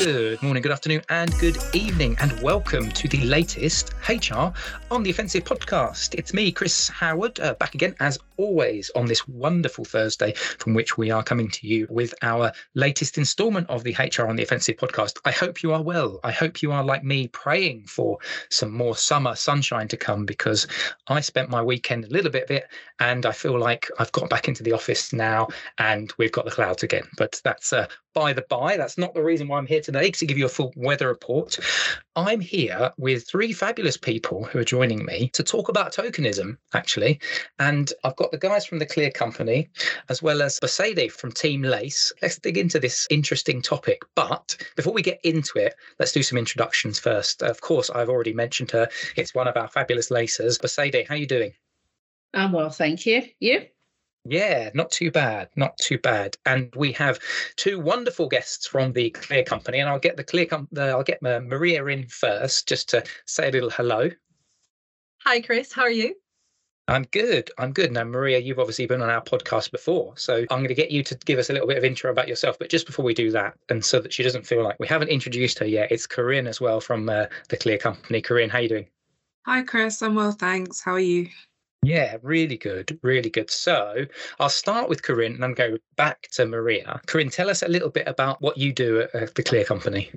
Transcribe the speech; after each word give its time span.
Good 0.00 0.42
morning, 0.42 0.62
good 0.62 0.72
afternoon, 0.72 1.02
and 1.10 1.30
good 1.38 1.58
evening, 1.74 2.16
and 2.20 2.32
welcome 2.40 2.90
to 2.90 3.06
the 3.06 3.20
latest 3.20 3.92
HR 4.08 4.50
on 4.90 5.02
the 5.02 5.10
Offensive 5.10 5.44
podcast. 5.44 6.14
It's 6.14 6.32
me, 6.32 6.52
Chris 6.52 6.88
Howard, 6.88 7.38
uh, 7.38 7.52
back 7.52 7.74
again 7.74 7.94
as 8.00 8.18
always 8.38 8.90
on 8.96 9.04
this 9.04 9.28
wonderful 9.28 9.84
Thursday, 9.84 10.32
from 10.32 10.72
which 10.72 10.96
we 10.96 11.10
are 11.10 11.22
coming 11.22 11.50
to 11.50 11.66
you 11.66 11.86
with 11.90 12.14
our 12.22 12.50
latest 12.74 13.18
instalment 13.18 13.68
of 13.68 13.84
the 13.84 13.92
HR 13.92 14.26
on 14.26 14.36
the 14.36 14.42
Offensive 14.42 14.78
podcast. 14.78 15.18
I 15.26 15.32
hope 15.32 15.62
you 15.62 15.74
are 15.74 15.82
well. 15.82 16.18
I 16.24 16.32
hope 16.32 16.62
you 16.62 16.72
are 16.72 16.82
like 16.82 17.04
me, 17.04 17.28
praying 17.28 17.84
for 17.84 18.16
some 18.48 18.72
more 18.72 18.96
summer 18.96 19.34
sunshine 19.34 19.88
to 19.88 19.98
come 19.98 20.24
because 20.24 20.66
I 21.08 21.20
spent 21.20 21.50
my 21.50 21.62
weekend 21.62 22.06
a 22.06 22.08
little 22.08 22.30
bit 22.30 22.44
of 22.44 22.50
it, 22.52 22.68
and 23.00 23.26
I 23.26 23.32
feel 23.32 23.58
like 23.58 23.90
I've 23.98 24.12
got 24.12 24.30
back 24.30 24.48
into 24.48 24.62
the 24.62 24.72
office 24.72 25.12
now, 25.12 25.48
and 25.76 26.10
we've 26.16 26.32
got 26.32 26.46
the 26.46 26.50
clouds 26.50 26.82
again. 26.82 27.06
But 27.18 27.38
that's 27.44 27.74
uh, 27.74 27.86
by 28.14 28.32
the 28.32 28.44
by, 28.48 28.76
that's 28.76 28.98
not 28.98 29.14
the 29.14 29.22
reason 29.22 29.48
why 29.48 29.58
I'm 29.58 29.66
here 29.66 29.80
today 29.80 30.10
to 30.10 30.26
give 30.26 30.38
you 30.38 30.46
a 30.46 30.50
full 30.50 30.72
weather 30.76 31.08
report. 31.08 31.58
I'm 32.16 32.40
here 32.40 32.90
with 32.98 33.28
three 33.28 33.52
fabulous 33.52 33.96
people 33.96 34.44
who 34.44 34.58
are 34.58 34.64
joining 34.64 35.04
me 35.04 35.30
to 35.34 35.42
talk 35.42 35.68
about 35.68 35.92
tokenism, 35.92 36.56
actually. 36.74 37.20
And 37.58 37.92
I've 38.04 38.16
got 38.16 38.30
the 38.30 38.38
guys 38.38 38.66
from 38.66 38.78
the 38.78 38.86
Clear 38.86 39.10
Company, 39.10 39.68
as 40.08 40.22
well 40.22 40.42
as 40.42 40.58
Bosede 40.60 41.10
from 41.10 41.32
Team 41.32 41.62
Lace. 41.62 42.12
Let's 42.22 42.38
dig 42.38 42.58
into 42.58 42.78
this 42.78 43.06
interesting 43.10 43.62
topic. 43.62 44.02
But 44.14 44.56
before 44.76 44.92
we 44.92 45.02
get 45.02 45.20
into 45.24 45.58
it, 45.58 45.74
let's 45.98 46.12
do 46.12 46.22
some 46.22 46.38
introductions 46.38 46.98
first. 46.98 47.42
Of 47.42 47.60
course, 47.60 47.90
I've 47.90 48.08
already 48.08 48.32
mentioned 48.32 48.70
her. 48.72 48.88
It's 49.16 49.34
one 49.34 49.48
of 49.48 49.56
our 49.56 49.68
fabulous 49.68 50.10
lacers. 50.10 50.58
Bosede, 50.58 51.06
how 51.06 51.14
are 51.14 51.18
you 51.18 51.26
doing? 51.26 51.52
I'm 52.34 52.52
well, 52.52 52.70
thank 52.70 53.06
you. 53.06 53.22
You? 53.40 53.66
Yeah, 54.30 54.70
not 54.74 54.92
too 54.92 55.10
bad, 55.10 55.48
not 55.56 55.76
too 55.76 55.98
bad. 55.98 56.36
And 56.46 56.72
we 56.76 56.92
have 56.92 57.18
two 57.56 57.80
wonderful 57.80 58.28
guests 58.28 58.64
from 58.64 58.92
the 58.92 59.10
Clear 59.10 59.42
Company, 59.42 59.80
and 59.80 59.88
I'll 59.88 59.98
get 59.98 60.16
the 60.16 60.22
Clear 60.22 60.46
Com- 60.46 60.68
the, 60.70 60.90
I'll 60.90 61.02
get 61.02 61.18
uh, 61.26 61.40
Maria 61.40 61.84
in 61.86 62.06
first, 62.06 62.68
just 62.68 62.88
to 62.90 63.02
say 63.26 63.48
a 63.48 63.50
little 63.50 63.70
hello. 63.70 64.08
Hi, 65.24 65.40
Chris. 65.40 65.72
How 65.72 65.82
are 65.82 65.90
you? 65.90 66.14
I'm 66.86 67.02
good. 67.10 67.50
I'm 67.58 67.72
good. 67.72 67.90
Now, 67.90 68.04
Maria, 68.04 68.38
you've 68.38 68.60
obviously 68.60 68.86
been 68.86 69.02
on 69.02 69.10
our 69.10 69.20
podcast 69.20 69.72
before, 69.72 70.16
so 70.16 70.36
I'm 70.48 70.58
going 70.58 70.68
to 70.68 70.74
get 70.74 70.92
you 70.92 71.02
to 71.02 71.16
give 71.24 71.40
us 71.40 71.50
a 71.50 71.52
little 71.52 71.66
bit 71.66 71.78
of 71.78 71.82
intro 71.82 72.12
about 72.12 72.28
yourself. 72.28 72.56
But 72.56 72.70
just 72.70 72.86
before 72.86 73.04
we 73.04 73.14
do 73.14 73.32
that, 73.32 73.54
and 73.68 73.84
so 73.84 73.98
that 73.98 74.12
she 74.12 74.22
doesn't 74.22 74.46
feel 74.46 74.62
like 74.62 74.78
we 74.78 74.86
haven't 74.86 75.08
introduced 75.08 75.58
her 75.58 75.66
yet, 75.66 75.90
it's 75.90 76.06
Corinne 76.06 76.46
as 76.46 76.60
well 76.60 76.80
from 76.80 77.08
uh, 77.08 77.26
the 77.48 77.56
Clear 77.56 77.78
Company. 77.78 78.20
Corinne, 78.20 78.50
how 78.50 78.58
are 78.58 78.62
you 78.62 78.68
doing? 78.68 78.86
Hi, 79.46 79.62
Chris. 79.62 80.00
I'm 80.02 80.14
well, 80.14 80.30
thanks. 80.30 80.80
How 80.80 80.92
are 80.92 81.00
you? 81.00 81.28
Yeah, 81.82 82.18
really 82.22 82.58
good, 82.58 82.98
really 83.02 83.30
good. 83.30 83.50
So 83.50 84.04
I'll 84.38 84.50
start 84.50 84.88
with 84.88 85.02
Corinne 85.02 85.34
and 85.34 85.42
then 85.42 85.54
go 85.54 85.78
back 85.96 86.28
to 86.32 86.44
Maria. 86.44 87.00
Corinne, 87.06 87.30
tell 87.30 87.48
us 87.48 87.62
a 87.62 87.68
little 87.68 87.88
bit 87.88 88.06
about 88.06 88.40
what 88.42 88.58
you 88.58 88.72
do 88.72 89.06
at 89.14 89.34
the 89.34 89.42
Clear 89.42 89.64
Company. 89.64 90.10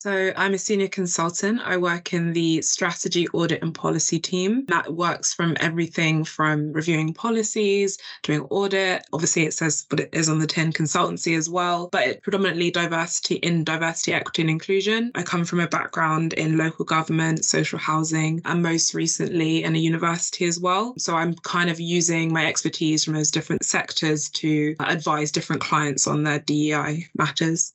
So, 0.00 0.34
I'm 0.36 0.52
a 0.52 0.58
senior 0.58 0.88
consultant. 0.88 1.62
I 1.64 1.78
work 1.78 2.12
in 2.12 2.34
the 2.34 2.60
strategy, 2.60 3.26
audit, 3.28 3.62
and 3.62 3.74
policy 3.74 4.18
team. 4.18 4.66
That 4.66 4.92
works 4.92 5.32
from 5.32 5.56
everything 5.60 6.24
from 6.24 6.72
reviewing 6.72 7.14
policies, 7.14 7.96
doing 8.22 8.42
audit. 8.50 9.06
Obviously, 9.14 9.44
it 9.44 9.54
says 9.54 9.86
what 9.88 10.00
it 10.00 10.10
is 10.12 10.28
on 10.28 10.40
the 10.40 10.46
tin 10.46 10.74
consultancy 10.74 11.38
as 11.38 11.48
well, 11.48 11.88
but 11.90 12.06
it 12.06 12.22
predominantly 12.22 12.70
diversity 12.70 13.36
in 13.36 13.64
diversity, 13.64 14.12
equity, 14.12 14.42
and 14.42 14.50
inclusion. 14.50 15.10
I 15.14 15.22
come 15.22 15.46
from 15.46 15.60
a 15.60 15.68
background 15.68 16.34
in 16.34 16.58
local 16.58 16.84
government, 16.84 17.46
social 17.46 17.78
housing, 17.78 18.42
and 18.44 18.62
most 18.62 18.92
recently 18.92 19.64
in 19.64 19.74
a 19.74 19.78
university 19.78 20.44
as 20.44 20.60
well. 20.60 20.92
So, 20.98 21.16
I'm 21.16 21.32
kind 21.32 21.70
of 21.70 21.80
using 21.80 22.30
my 22.30 22.44
expertise 22.44 23.04
from 23.04 23.14
those 23.14 23.30
different 23.30 23.64
sectors 23.64 24.28
to 24.30 24.76
advise 24.80 25.32
different 25.32 25.62
clients 25.62 26.06
on 26.06 26.24
their 26.24 26.40
DEI 26.40 27.06
matters. 27.16 27.72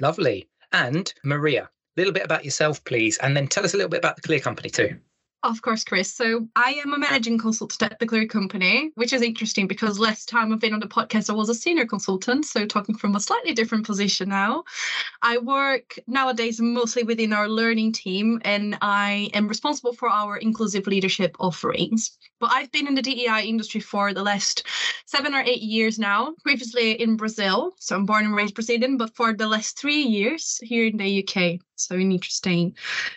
Lovely. 0.00 0.48
And 0.74 1.14
Maria, 1.22 1.62
a 1.62 1.70
little 1.96 2.12
bit 2.12 2.24
about 2.24 2.44
yourself, 2.44 2.82
please, 2.82 3.16
and 3.18 3.36
then 3.36 3.46
tell 3.46 3.64
us 3.64 3.74
a 3.74 3.76
little 3.76 3.88
bit 3.88 3.98
about 3.98 4.16
the 4.16 4.22
Clear 4.22 4.40
Company 4.40 4.70
too. 4.70 4.98
Of 5.44 5.60
course, 5.60 5.84
Chris. 5.84 6.10
So 6.10 6.48
I 6.56 6.80
am 6.82 6.94
a 6.94 6.98
managing 6.98 7.36
consultant 7.36 7.82
at 7.82 7.98
the 7.98 8.06
Clear 8.06 8.26
Company, 8.26 8.92
which 8.94 9.12
is 9.12 9.20
interesting 9.20 9.66
because 9.66 9.98
last 9.98 10.26
time 10.26 10.50
I've 10.50 10.58
been 10.58 10.72
on 10.72 10.80
the 10.80 10.86
podcast, 10.86 11.28
I 11.28 11.34
was 11.34 11.50
a 11.50 11.54
senior 11.54 11.84
consultant. 11.84 12.46
So 12.46 12.64
talking 12.64 12.96
from 12.96 13.14
a 13.14 13.20
slightly 13.20 13.52
different 13.52 13.84
position 13.84 14.30
now. 14.30 14.64
I 15.20 15.36
work 15.36 15.98
nowadays 16.06 16.62
mostly 16.62 17.02
within 17.02 17.34
our 17.34 17.46
learning 17.46 17.92
team 17.92 18.40
and 18.42 18.78
I 18.80 19.28
am 19.34 19.46
responsible 19.46 19.92
for 19.92 20.08
our 20.08 20.38
inclusive 20.38 20.86
leadership 20.86 21.36
offerings. 21.38 22.16
But 22.40 22.50
I've 22.52 22.72
been 22.72 22.86
in 22.86 22.94
the 22.94 23.02
DEI 23.02 23.44
industry 23.44 23.82
for 23.82 24.14
the 24.14 24.22
last 24.22 24.66
seven 25.04 25.34
or 25.34 25.42
eight 25.42 25.60
years 25.60 25.98
now, 25.98 26.34
previously 26.42 26.92
in 26.92 27.18
Brazil. 27.18 27.74
So 27.78 27.96
I'm 27.96 28.06
born 28.06 28.24
and 28.24 28.34
raised 28.34 28.54
Brazilian, 28.54 28.96
but 28.96 29.14
for 29.14 29.34
the 29.34 29.46
last 29.46 29.78
three 29.78 30.02
years 30.02 30.58
here 30.62 30.86
in 30.86 30.96
the 30.96 31.22
UK. 31.22 31.60
So 31.76 31.96
an 31.96 32.12
interesting 32.12 32.76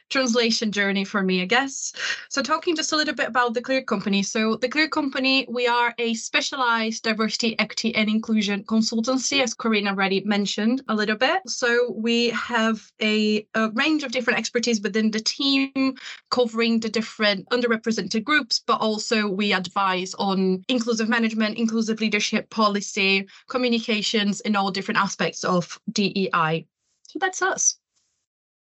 translation 0.09 0.71
journey 0.71 1.05
for 1.05 1.21
me, 1.21 1.41
I 1.41 1.45
guess. 1.45 1.93
So 2.29 2.41
talking 2.41 2.75
just 2.75 2.91
a 2.91 2.95
little 2.95 3.13
bit 3.13 3.27
about 3.27 3.53
the 3.53 3.61
Clear 3.61 3.83
Company. 3.83 4.23
So 4.23 4.55
the 4.55 4.67
Clear 4.67 4.87
Company, 4.87 5.45
we 5.49 5.67
are 5.67 5.93
a 5.99 6.15
specialized 6.15 7.03
diversity, 7.03 7.57
equity, 7.59 7.93
and 7.95 8.09
inclusion 8.09 8.63
consultancy, 8.63 9.43
as 9.43 9.53
Corinne 9.53 9.87
already 9.87 10.21
mentioned 10.21 10.81
a 10.87 10.95
little 10.95 11.15
bit. 11.15 11.41
So 11.47 11.91
we 11.95 12.29
have 12.29 12.91
a, 12.99 13.47
a 13.53 13.69
range 13.71 14.03
of 14.03 14.11
different 14.11 14.39
expertise 14.39 14.81
within 14.81 15.11
the 15.11 15.19
team, 15.19 15.95
covering 16.31 16.79
the 16.79 16.89
different 16.89 17.47
underrepresented 17.49 18.23
groups, 18.23 18.61
but 18.65 18.81
also 18.81 19.27
we 19.27 19.53
advise 19.53 20.15
on 20.15 20.63
inclusive 20.67 21.09
management, 21.09 21.57
inclusive 21.57 22.01
leadership 22.01 22.49
policy, 22.49 23.27
communications, 23.47 24.41
in 24.41 24.55
all 24.55 24.71
different 24.71 24.99
aspects 24.99 25.43
of 25.43 25.79
DEI. 25.91 26.65
So 27.07 27.19
that's 27.19 27.41
us. 27.41 27.77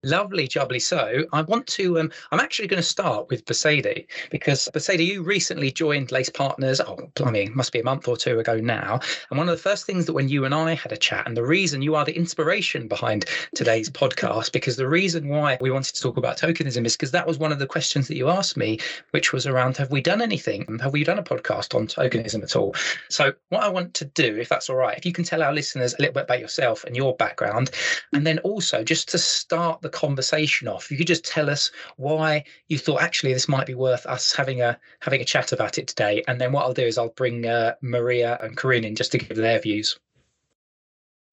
Lovely, 0.03 0.47
jubbly. 0.47 0.81
So 0.81 1.25
I 1.33 1.41
want 1.41 1.67
to. 1.67 1.99
Um, 1.99 2.09
I'm 2.31 2.39
actually 2.39 2.69
going 2.69 2.81
to 2.81 2.87
start 2.87 3.27
with 3.29 3.43
Bosede 3.43 4.07
because 4.31 4.69
Bosede, 4.73 5.05
you 5.05 5.23
recently 5.23 5.71
joined 5.71 6.13
Lace 6.13 6.29
Partners. 6.29 6.79
Oh, 6.79 7.11
I 7.25 7.31
mean, 7.31 7.53
must 7.53 7.73
be 7.73 7.81
a 7.81 7.83
month 7.83 8.07
or 8.07 8.15
two 8.15 8.39
ago 8.39 8.55
now. 8.55 9.01
And 9.29 9.37
one 9.37 9.49
of 9.49 9.57
the 9.57 9.61
first 9.61 9.85
things 9.85 10.05
that 10.05 10.13
when 10.13 10.29
you 10.29 10.45
and 10.45 10.55
I 10.55 10.73
had 10.73 10.93
a 10.93 10.97
chat, 10.97 11.27
and 11.27 11.35
the 11.35 11.45
reason 11.45 11.81
you 11.81 11.95
are 11.95 12.05
the 12.05 12.15
inspiration 12.15 12.87
behind 12.87 13.25
today's 13.55 13.89
podcast, 13.89 14.53
because 14.53 14.77
the 14.77 14.87
reason 14.87 15.27
why 15.27 15.57
we 15.59 15.69
wanted 15.69 15.95
to 15.95 16.01
talk 16.01 16.15
about 16.15 16.37
tokenism 16.37 16.85
is 16.85 16.95
because 16.95 17.11
that 17.11 17.27
was 17.27 17.37
one 17.37 17.51
of 17.51 17.59
the 17.59 17.67
questions 17.67 18.07
that 18.07 18.15
you 18.15 18.29
asked 18.29 18.55
me, 18.55 18.79
which 19.11 19.33
was 19.33 19.45
around 19.45 19.75
Have 19.75 19.91
we 19.91 19.99
done 19.99 20.21
anything? 20.21 20.79
Have 20.79 20.93
we 20.93 21.03
done 21.03 21.19
a 21.19 21.23
podcast 21.23 21.75
on 21.75 21.87
tokenism 21.87 22.41
at 22.41 22.55
all? 22.55 22.73
So 23.09 23.33
what 23.49 23.63
I 23.63 23.67
want 23.67 23.95
to 23.95 24.05
do, 24.05 24.37
if 24.37 24.47
that's 24.47 24.69
all 24.69 24.77
right, 24.77 24.97
if 24.97 25.05
you 25.05 25.11
can 25.11 25.25
tell 25.25 25.43
our 25.43 25.51
listeners 25.51 25.93
a 25.93 25.97
little 26.01 26.13
bit 26.13 26.23
about 26.23 26.39
yourself 26.39 26.85
and 26.85 26.95
your 26.95 27.17
background, 27.17 27.71
and 28.13 28.25
then 28.25 28.39
also 28.39 28.81
just 28.81 29.09
to 29.09 29.17
start 29.17 29.81
the 29.81 29.88
the 29.91 29.97
conversation 29.97 30.67
off. 30.67 30.91
You 30.91 30.97
could 30.97 31.07
just 31.07 31.25
tell 31.25 31.49
us 31.49 31.71
why 31.97 32.43
you 32.67 32.77
thought 32.77 33.01
actually 33.01 33.33
this 33.33 33.47
might 33.47 33.67
be 33.67 33.75
worth 33.75 34.05
us 34.05 34.33
having 34.33 34.61
a 34.61 34.79
having 34.99 35.21
a 35.21 35.25
chat 35.25 35.51
about 35.51 35.77
it 35.77 35.87
today, 35.87 36.23
and 36.27 36.39
then 36.39 36.51
what 36.51 36.63
I'll 36.63 36.73
do 36.73 36.83
is 36.83 36.97
I'll 36.97 37.09
bring 37.09 37.45
uh, 37.45 37.75
Maria 37.81 38.37
and 38.41 38.55
Corinne 38.55 38.85
in 38.85 38.95
just 38.95 39.11
to 39.13 39.17
give 39.17 39.37
their 39.37 39.59
views. 39.59 39.99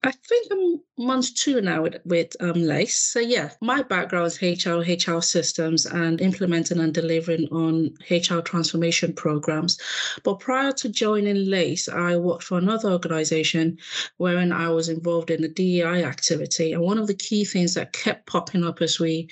I 0.03 0.11
think 0.11 0.47
I'm 0.51 0.81
month 0.97 1.35
two 1.35 1.61
now 1.61 1.83
with, 1.83 1.97
with 2.05 2.35
um, 2.39 2.53
Lace. 2.53 2.97
So 2.97 3.19
yeah, 3.19 3.51
my 3.61 3.83
background 3.83 4.27
is 4.27 4.41
HR, 4.41 4.79
HR 4.79 5.21
systems, 5.21 5.85
and 5.85 6.19
implementing 6.21 6.79
and 6.79 6.93
delivering 6.93 7.47
on 7.51 7.93
HR 8.09 8.39
transformation 8.39 9.13
programs. 9.13 9.77
But 10.23 10.39
prior 10.39 10.71
to 10.73 10.89
joining 10.89 11.45
Lace, 11.45 11.87
I 11.87 12.17
worked 12.17 12.43
for 12.43 12.57
another 12.57 12.89
organization 12.89 13.77
wherein 14.17 14.51
I 14.51 14.69
was 14.69 14.89
involved 14.89 15.29
in 15.29 15.41
the 15.41 15.47
DEI 15.47 16.03
activity. 16.03 16.73
And 16.73 16.81
one 16.81 16.97
of 16.97 17.07
the 17.07 17.13
key 17.13 17.45
things 17.45 17.75
that 17.75 17.93
kept 17.93 18.25
popping 18.25 18.63
up 18.63 18.81
as 18.81 18.99
we, 18.99 19.29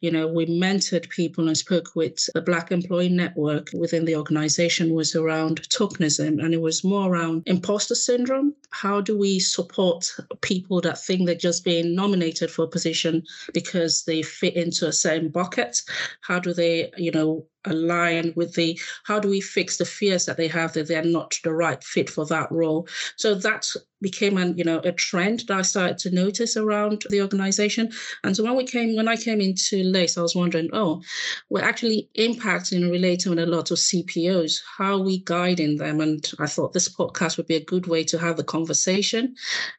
you 0.00 0.10
know, 0.10 0.26
we 0.26 0.46
mentored 0.46 1.08
people 1.10 1.46
and 1.46 1.56
spoke 1.56 1.94
with 1.94 2.28
the 2.34 2.42
Black 2.42 2.72
Employee 2.72 3.08
Network 3.08 3.70
within 3.72 4.04
the 4.04 4.16
organization 4.16 4.94
was 4.94 5.14
around 5.14 5.62
tokenism, 5.68 6.42
and 6.44 6.52
it 6.52 6.60
was 6.60 6.82
more 6.82 7.12
around 7.12 7.44
imposter 7.46 7.94
syndrome. 7.94 8.54
How 8.70 9.00
do 9.00 9.16
we 9.16 9.38
support 9.38 10.10
people 10.40 10.80
that 10.80 11.03
think 11.06 11.26
they're 11.26 11.34
just 11.34 11.64
being 11.64 11.94
nominated 11.94 12.50
for 12.50 12.64
a 12.64 12.68
position 12.68 13.22
because 13.52 14.04
they 14.04 14.22
fit 14.22 14.54
into 14.54 14.86
a 14.86 14.92
certain 14.92 15.28
bucket? 15.28 15.82
How 16.22 16.38
do 16.38 16.52
they, 16.52 16.90
you 16.96 17.10
know, 17.10 17.46
align 17.66 18.32
with 18.36 18.54
the 18.54 18.78
how 19.04 19.18
do 19.18 19.28
we 19.28 19.40
fix 19.40 19.76
the 19.76 19.84
fears 19.84 20.26
that 20.26 20.36
they 20.36 20.48
have 20.48 20.72
that 20.72 20.88
they're 20.88 21.04
not 21.04 21.34
the 21.44 21.52
right 21.52 21.82
fit 21.82 22.10
for 22.10 22.26
that 22.26 22.50
role? 22.50 22.88
So 23.16 23.34
that 23.34 23.66
became 24.04 24.36
an 24.36 24.56
you 24.58 24.64
know 24.64 24.80
a 24.80 24.92
trend 24.92 25.40
that 25.48 25.58
i 25.58 25.62
started 25.62 25.96
to 25.96 26.10
notice 26.10 26.56
around 26.58 27.04
the 27.08 27.22
organization. 27.22 27.90
And 28.22 28.36
so 28.36 28.44
when 28.44 28.54
we 28.54 28.66
came 28.66 28.94
when 28.96 29.08
i 29.08 29.16
came 29.16 29.40
into 29.40 29.82
lace 29.82 30.18
i 30.18 30.22
was 30.22 30.36
wondering 30.36 30.68
oh 30.72 31.02
we're 31.48 31.70
actually 31.70 32.10
impacting 32.18 32.90
relating 32.90 33.30
with 33.30 33.38
a 33.38 33.46
lot 33.46 33.70
of 33.70 33.78
cpos 33.78 34.60
how 34.76 34.94
are 34.94 35.06
we 35.08 35.18
guiding 35.24 35.78
them? 35.78 36.00
And 36.00 36.30
i 36.38 36.46
thought 36.46 36.74
this 36.74 36.94
podcast 36.94 37.36
would 37.36 37.46
be 37.46 37.56
a 37.56 37.64
good 37.72 37.86
way 37.86 38.04
to 38.04 38.18
have 38.18 38.36
the 38.36 38.44
conversation 38.44 39.34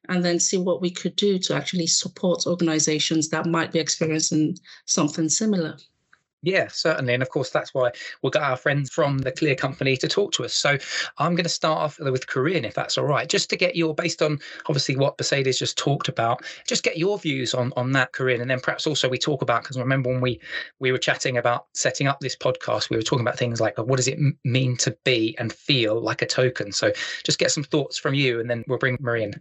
and 0.09 0.25
then 0.25 0.39
see 0.39 0.57
what 0.57 0.81
we 0.81 0.89
could 0.89 1.15
do 1.15 1.37
to 1.39 1.55
actually 1.55 1.87
support 1.87 2.47
organizations 2.47 3.29
that 3.29 3.45
might 3.45 3.71
be 3.71 3.79
experiencing 3.79 4.57
something 4.85 5.29
similar 5.29 5.77
yeah, 6.45 6.67
certainly. 6.67 7.15
And 7.15 7.23
of 7.23 7.29
course, 7.29 7.49
that's 7.49 7.73
why 7.73 7.91
we'll 8.21 8.29
get 8.29 8.43
our 8.43 8.55
friends 8.55 8.91
from 8.91 9.17
the 9.17 9.31
Clear 9.31 9.55
Company 9.55 9.97
to 9.97 10.07
talk 10.07 10.31
to 10.33 10.45
us. 10.45 10.53
So 10.53 10.77
I'm 11.17 11.33
going 11.33 11.43
to 11.43 11.49
start 11.49 11.79
off 11.79 11.99
with 11.99 12.27
Corinne, 12.27 12.65
if 12.65 12.75
that's 12.75 12.99
all 12.99 13.05
right, 13.05 13.27
just 13.27 13.49
to 13.49 13.57
get 13.57 13.75
your, 13.75 13.95
based 13.95 14.21
on 14.21 14.39
obviously 14.67 14.95
what 14.95 15.17
Bosede 15.17 15.57
just 15.57 15.75
talked 15.75 16.07
about, 16.07 16.45
just 16.67 16.83
get 16.83 16.97
your 16.97 17.17
views 17.17 17.55
on, 17.55 17.73
on 17.75 17.91
that, 17.93 18.13
Corinne. 18.13 18.41
And 18.41 18.49
then 18.49 18.59
perhaps 18.59 18.85
also 18.85 19.09
we 19.09 19.17
talk 19.17 19.41
about, 19.41 19.63
because 19.63 19.79
remember 19.79 20.11
when 20.11 20.21
we, 20.21 20.39
we 20.79 20.91
were 20.91 20.99
chatting 20.99 21.37
about 21.37 21.65
setting 21.73 22.05
up 22.05 22.19
this 22.19 22.35
podcast, 22.35 22.91
we 22.91 22.95
were 22.95 23.01
talking 23.01 23.25
about 23.25 23.39
things 23.39 23.59
like 23.59 23.75
what 23.79 23.97
does 23.97 24.07
it 24.07 24.19
mean 24.43 24.77
to 24.77 24.95
be 25.03 25.35
and 25.39 25.51
feel 25.51 25.99
like 25.99 26.21
a 26.21 26.27
token? 26.27 26.71
So 26.71 26.91
just 27.23 27.39
get 27.39 27.49
some 27.49 27.63
thoughts 27.63 27.97
from 27.97 28.13
you 28.13 28.39
and 28.39 28.47
then 28.47 28.63
we'll 28.67 28.77
bring 28.77 28.97
Marie 29.01 29.23
in. 29.23 29.33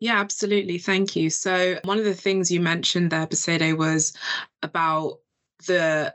Yeah, 0.00 0.18
absolutely. 0.18 0.78
Thank 0.78 1.16
you. 1.16 1.28
So, 1.28 1.80
one 1.82 1.98
of 1.98 2.04
the 2.04 2.14
things 2.14 2.52
you 2.52 2.60
mentioned 2.60 3.10
there, 3.10 3.26
Bosede, 3.26 3.76
was 3.76 4.12
about 4.62 5.18
the 5.66 6.14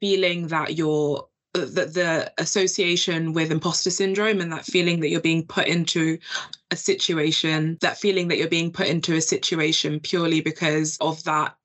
feeling 0.00 0.48
that 0.48 0.76
you're 0.76 1.26
uh, 1.54 1.66
that 1.66 1.94
the 1.94 2.32
association 2.38 3.32
with 3.32 3.52
imposter 3.52 3.90
syndrome 3.90 4.40
and 4.40 4.52
that 4.52 4.64
feeling 4.64 5.00
that 5.00 5.08
you're 5.08 5.20
being 5.20 5.46
put 5.46 5.66
into 5.66 6.18
a 6.70 6.76
situation, 6.76 7.78
that 7.80 7.98
feeling 7.98 8.28
that 8.28 8.38
you're 8.38 8.48
being 8.48 8.72
put 8.72 8.88
into 8.88 9.14
a 9.14 9.20
situation 9.20 10.00
purely 10.00 10.40
because 10.40 10.96
of 11.00 11.22
that 11.24 11.56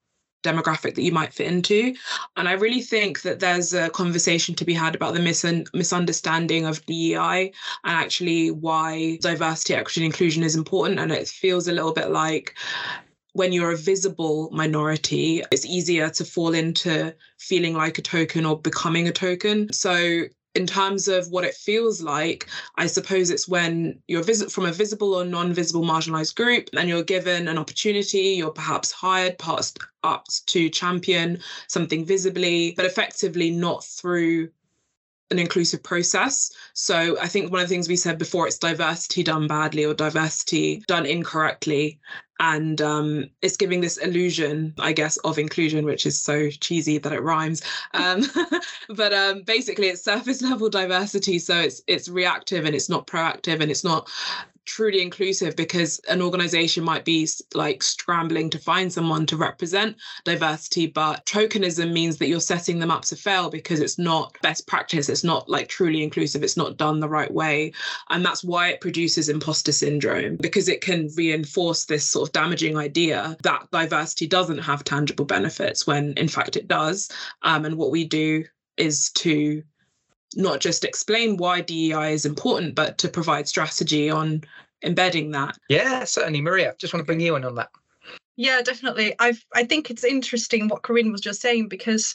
demographic 0.42 0.94
that 0.94 1.02
you 1.02 1.12
might 1.12 1.34
fit 1.34 1.48
into. 1.48 1.94
And 2.36 2.48
I 2.48 2.52
really 2.52 2.80
think 2.80 3.22
that 3.22 3.40
there's 3.40 3.74
a 3.74 3.90
conversation 3.90 4.54
to 4.56 4.64
be 4.64 4.74
had 4.74 4.94
about 4.94 5.14
the 5.14 5.20
mis- 5.20 5.44
misunderstanding 5.74 6.66
of 6.66 6.84
DEI 6.86 7.52
and 7.84 7.94
actually 7.96 8.50
why 8.50 9.18
diversity, 9.20 9.74
equity, 9.74 10.00
and 10.00 10.06
inclusion 10.06 10.42
is 10.42 10.56
important. 10.56 11.00
And 11.00 11.12
it 11.12 11.28
feels 11.28 11.68
a 11.68 11.72
little 11.72 11.92
bit 11.92 12.10
like 12.10 12.54
when 13.32 13.52
you're 13.52 13.72
a 13.72 13.76
visible 13.76 14.50
minority, 14.52 15.42
it's 15.52 15.66
easier 15.66 16.10
to 16.10 16.24
fall 16.24 16.54
into 16.54 17.14
feeling 17.38 17.74
like 17.74 17.98
a 17.98 18.02
token 18.02 18.44
or 18.44 18.58
becoming 18.60 19.08
a 19.08 19.12
token. 19.12 19.72
So 19.72 20.24
in 20.54 20.66
terms 20.66 21.06
of 21.06 21.28
what 21.30 21.44
it 21.44 21.54
feels 21.54 22.02
like, 22.02 22.48
I 22.76 22.86
suppose 22.86 23.30
it's 23.30 23.46
when 23.46 24.00
you're 24.08 24.22
visit 24.22 24.50
from 24.50 24.66
a 24.66 24.72
visible 24.72 25.14
or 25.14 25.24
non-visible 25.24 25.82
marginalized 25.82 26.34
group 26.34 26.68
and 26.76 26.88
you're 26.88 27.04
given 27.04 27.46
an 27.46 27.56
opportunity, 27.56 28.34
you're 28.36 28.50
perhaps 28.50 28.90
hired, 28.90 29.38
passed 29.38 29.78
up 30.02 30.26
to 30.46 30.68
champion 30.68 31.38
something 31.68 32.04
visibly, 32.04 32.72
but 32.76 32.84
effectively 32.84 33.50
not 33.50 33.84
through 33.84 34.48
an 35.30 35.38
inclusive 35.38 35.82
process. 35.82 36.50
So 36.74 37.18
I 37.20 37.28
think 37.28 37.52
one 37.52 37.60
of 37.60 37.68
the 37.68 37.74
things 37.74 37.88
we 37.88 37.96
said 37.96 38.18
before, 38.18 38.46
it's 38.46 38.58
diversity 38.58 39.22
done 39.22 39.46
badly 39.46 39.84
or 39.84 39.94
diversity 39.94 40.82
done 40.86 41.06
incorrectly 41.06 42.00
and 42.40 42.80
um, 42.80 43.30
it's 43.42 43.58
giving 43.58 43.82
this 43.82 43.98
illusion, 43.98 44.74
I 44.78 44.92
guess, 44.92 45.18
of 45.18 45.38
inclusion, 45.38 45.84
which 45.84 46.06
is 46.06 46.20
so 46.20 46.48
cheesy 46.48 46.96
that 46.96 47.12
it 47.12 47.22
rhymes. 47.22 47.62
Um, 47.92 48.24
but 48.88 49.12
um, 49.12 49.42
basically, 49.42 49.88
it's 49.88 50.02
surface 50.02 50.40
level 50.40 50.70
diversity, 50.70 51.38
so 51.38 51.60
it's 51.60 51.82
it's 51.86 52.08
reactive 52.08 52.64
and 52.64 52.74
it's 52.74 52.88
not 52.88 53.06
proactive 53.06 53.60
and 53.60 53.70
it's 53.70 53.84
not 53.84 54.10
truly 54.70 55.02
inclusive 55.02 55.56
because 55.56 55.98
an 56.08 56.22
organization 56.22 56.84
might 56.84 57.04
be 57.04 57.28
like 57.54 57.82
scrambling 57.82 58.48
to 58.50 58.58
find 58.58 58.92
someone 58.92 59.26
to 59.26 59.36
represent 59.36 59.96
diversity 60.24 60.86
but 60.86 61.26
tokenism 61.26 61.92
means 61.92 62.18
that 62.18 62.28
you're 62.28 62.40
setting 62.40 62.78
them 62.78 62.90
up 62.90 63.04
to 63.04 63.16
fail 63.16 63.50
because 63.50 63.80
it's 63.80 63.98
not 63.98 64.36
best 64.42 64.66
practice. 64.66 65.08
It's 65.08 65.24
not 65.24 65.48
like 65.48 65.68
truly 65.68 66.02
inclusive. 66.02 66.42
It's 66.42 66.56
not 66.56 66.76
done 66.76 67.00
the 67.00 67.08
right 67.08 67.32
way. 67.32 67.72
And 68.10 68.24
that's 68.24 68.44
why 68.44 68.68
it 68.68 68.80
produces 68.80 69.28
imposter 69.28 69.72
syndrome 69.72 70.36
because 70.36 70.68
it 70.68 70.80
can 70.80 71.10
reinforce 71.16 71.84
this 71.84 72.08
sort 72.08 72.28
of 72.28 72.32
damaging 72.32 72.76
idea 72.76 73.36
that 73.42 73.70
diversity 73.72 74.26
doesn't 74.26 74.58
have 74.58 74.84
tangible 74.84 75.24
benefits 75.24 75.86
when 75.86 76.12
in 76.14 76.28
fact 76.28 76.56
it 76.56 76.68
does. 76.68 77.10
Um, 77.42 77.64
and 77.64 77.76
what 77.76 77.90
we 77.90 78.04
do 78.04 78.44
is 78.76 79.10
to 79.10 79.62
not 80.36 80.60
just 80.60 80.84
explain 80.84 81.36
why 81.36 81.60
DEI 81.60 82.12
is 82.12 82.26
important, 82.26 82.74
but 82.74 82.98
to 82.98 83.08
provide 83.08 83.48
strategy 83.48 84.10
on 84.10 84.42
embedding 84.82 85.30
that. 85.32 85.58
Yeah, 85.68 86.04
certainly. 86.04 86.40
Maria, 86.40 86.74
just 86.78 86.92
want 86.92 87.02
to 87.02 87.06
bring 87.06 87.20
you 87.20 87.36
in 87.36 87.44
on 87.44 87.54
that. 87.56 87.70
Yeah, 88.36 88.62
definitely. 88.62 89.14
I 89.18 89.34
I 89.54 89.64
think 89.64 89.90
it's 89.90 90.04
interesting 90.04 90.68
what 90.68 90.82
Corinne 90.82 91.12
was 91.12 91.20
just 91.20 91.42
saying 91.42 91.68
because 91.68 92.14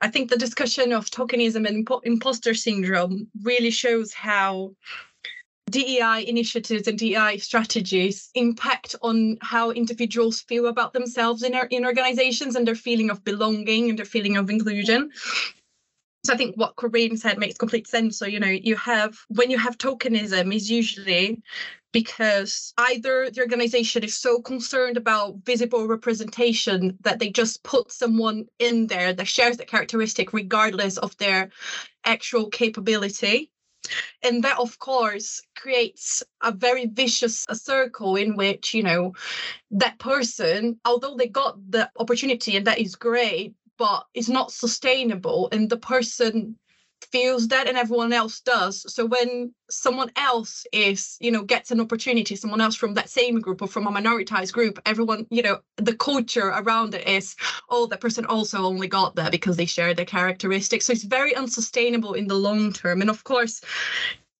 I 0.00 0.08
think 0.08 0.30
the 0.30 0.38
discussion 0.38 0.92
of 0.92 1.10
tokenism 1.10 1.68
and 1.68 1.86
impo- 1.86 2.00
imposter 2.04 2.54
syndrome 2.54 3.28
really 3.42 3.70
shows 3.70 4.14
how 4.14 4.72
DEI 5.70 6.24
initiatives 6.26 6.88
and 6.88 6.98
DEI 6.98 7.36
strategies 7.38 8.30
impact 8.34 8.96
on 9.02 9.36
how 9.42 9.70
individuals 9.70 10.40
feel 10.40 10.66
about 10.66 10.94
themselves 10.94 11.42
in, 11.42 11.54
our, 11.54 11.66
in 11.66 11.84
organizations 11.84 12.56
and 12.56 12.66
their 12.66 12.74
feeling 12.74 13.10
of 13.10 13.22
belonging 13.24 13.90
and 13.90 13.98
their 13.98 14.06
feeling 14.06 14.36
of 14.36 14.48
inclusion. 14.48 15.10
So 16.28 16.34
I 16.34 16.36
think 16.36 16.56
what 16.56 16.76
Corinne 16.76 17.16
said 17.16 17.38
makes 17.38 17.56
complete 17.56 17.86
sense. 17.86 18.18
So, 18.18 18.26
you 18.26 18.38
know, 18.38 18.48
you 18.48 18.76
have 18.76 19.16
when 19.28 19.50
you 19.50 19.56
have 19.56 19.78
tokenism 19.78 20.54
is 20.54 20.70
usually 20.70 21.40
because 21.90 22.74
either 22.76 23.30
the 23.30 23.40
organization 23.40 24.04
is 24.04 24.14
so 24.14 24.42
concerned 24.42 24.98
about 24.98 25.36
visible 25.46 25.88
representation 25.88 26.98
that 27.00 27.18
they 27.18 27.30
just 27.30 27.62
put 27.62 27.90
someone 27.90 28.44
in 28.58 28.88
there 28.88 29.14
that 29.14 29.26
shares 29.26 29.56
the 29.56 29.64
characteristic 29.64 30.34
regardless 30.34 30.98
of 30.98 31.16
their 31.16 31.48
actual 32.04 32.50
capability 32.50 33.50
and 34.22 34.44
that 34.44 34.58
of 34.58 34.78
course 34.78 35.40
creates 35.56 36.22
a 36.42 36.52
very 36.52 36.86
vicious 36.86 37.46
circle 37.52 38.16
in 38.16 38.36
which 38.36 38.74
you 38.74 38.82
know 38.82 39.14
that 39.70 39.98
person 39.98 40.78
although 40.84 41.16
they 41.16 41.28
got 41.28 41.56
the 41.70 41.90
opportunity 41.98 42.56
and 42.56 42.66
that 42.66 42.78
is 42.78 42.96
great 42.96 43.54
but 43.78 44.04
it's 44.14 44.28
not 44.28 44.52
sustainable 44.52 45.48
and 45.52 45.70
the 45.70 45.76
person 45.76 46.56
feels 47.12 47.48
that 47.48 47.68
and 47.68 47.78
everyone 47.78 48.12
else 48.12 48.40
does. 48.40 48.92
So 48.92 49.06
when 49.06 49.54
someone 49.70 50.10
else 50.16 50.66
is 50.72 51.16
you 51.20 51.30
know 51.30 51.42
gets 51.42 51.70
an 51.70 51.80
opportunity 51.80 52.34
someone 52.36 52.60
else 52.60 52.74
from 52.74 52.94
that 52.94 53.08
same 53.08 53.40
group 53.40 53.62
or 53.62 53.68
from 53.68 53.86
a 53.86 53.92
minoritized 53.92 54.52
group 54.52 54.78
everyone 54.86 55.26
you 55.30 55.42
know 55.42 55.60
the 55.76 55.94
culture 55.94 56.48
around 56.48 56.94
it 56.94 57.06
is 57.06 57.36
oh 57.68 57.86
that 57.86 58.00
person 58.00 58.24
also 58.24 58.64
only 58.64 58.88
got 58.88 59.14
that 59.14 59.30
because 59.30 59.56
they 59.56 59.66
share 59.66 59.94
their 59.94 60.04
characteristics. 60.04 60.86
So 60.86 60.92
it's 60.92 61.04
very 61.04 61.34
unsustainable 61.34 62.14
in 62.14 62.26
the 62.26 62.34
long 62.34 62.72
term. 62.72 63.00
And 63.00 63.10
of 63.10 63.24
course 63.24 63.60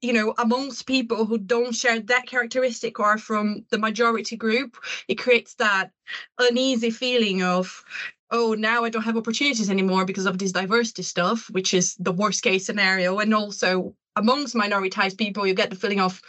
you 0.00 0.12
know, 0.12 0.32
amongst 0.38 0.86
people 0.86 1.24
who 1.24 1.38
don't 1.38 1.74
share 1.74 1.98
that 1.98 2.26
characteristic 2.26 3.00
or 3.00 3.18
from 3.18 3.64
the 3.70 3.78
majority 3.78 4.36
group, 4.36 4.76
it 5.08 5.16
creates 5.16 5.54
that 5.54 5.90
uneasy 6.38 6.90
feeling 6.90 7.42
of, 7.42 7.84
oh, 8.30 8.54
now 8.54 8.84
I 8.84 8.90
don't 8.90 9.02
have 9.02 9.16
opportunities 9.16 9.70
anymore 9.70 10.04
because 10.04 10.26
of 10.26 10.38
this 10.38 10.52
diversity 10.52 11.02
stuff, 11.02 11.48
which 11.50 11.74
is 11.74 11.96
the 11.96 12.12
worst 12.12 12.42
case 12.42 12.66
scenario. 12.66 13.18
And 13.18 13.34
also 13.34 13.94
amongst 14.16 14.54
minoritized 14.54 15.16
people, 15.16 15.46
you 15.46 15.54
get 15.54 15.70
the 15.70 15.76
feeling 15.76 16.00
of, 16.00 16.20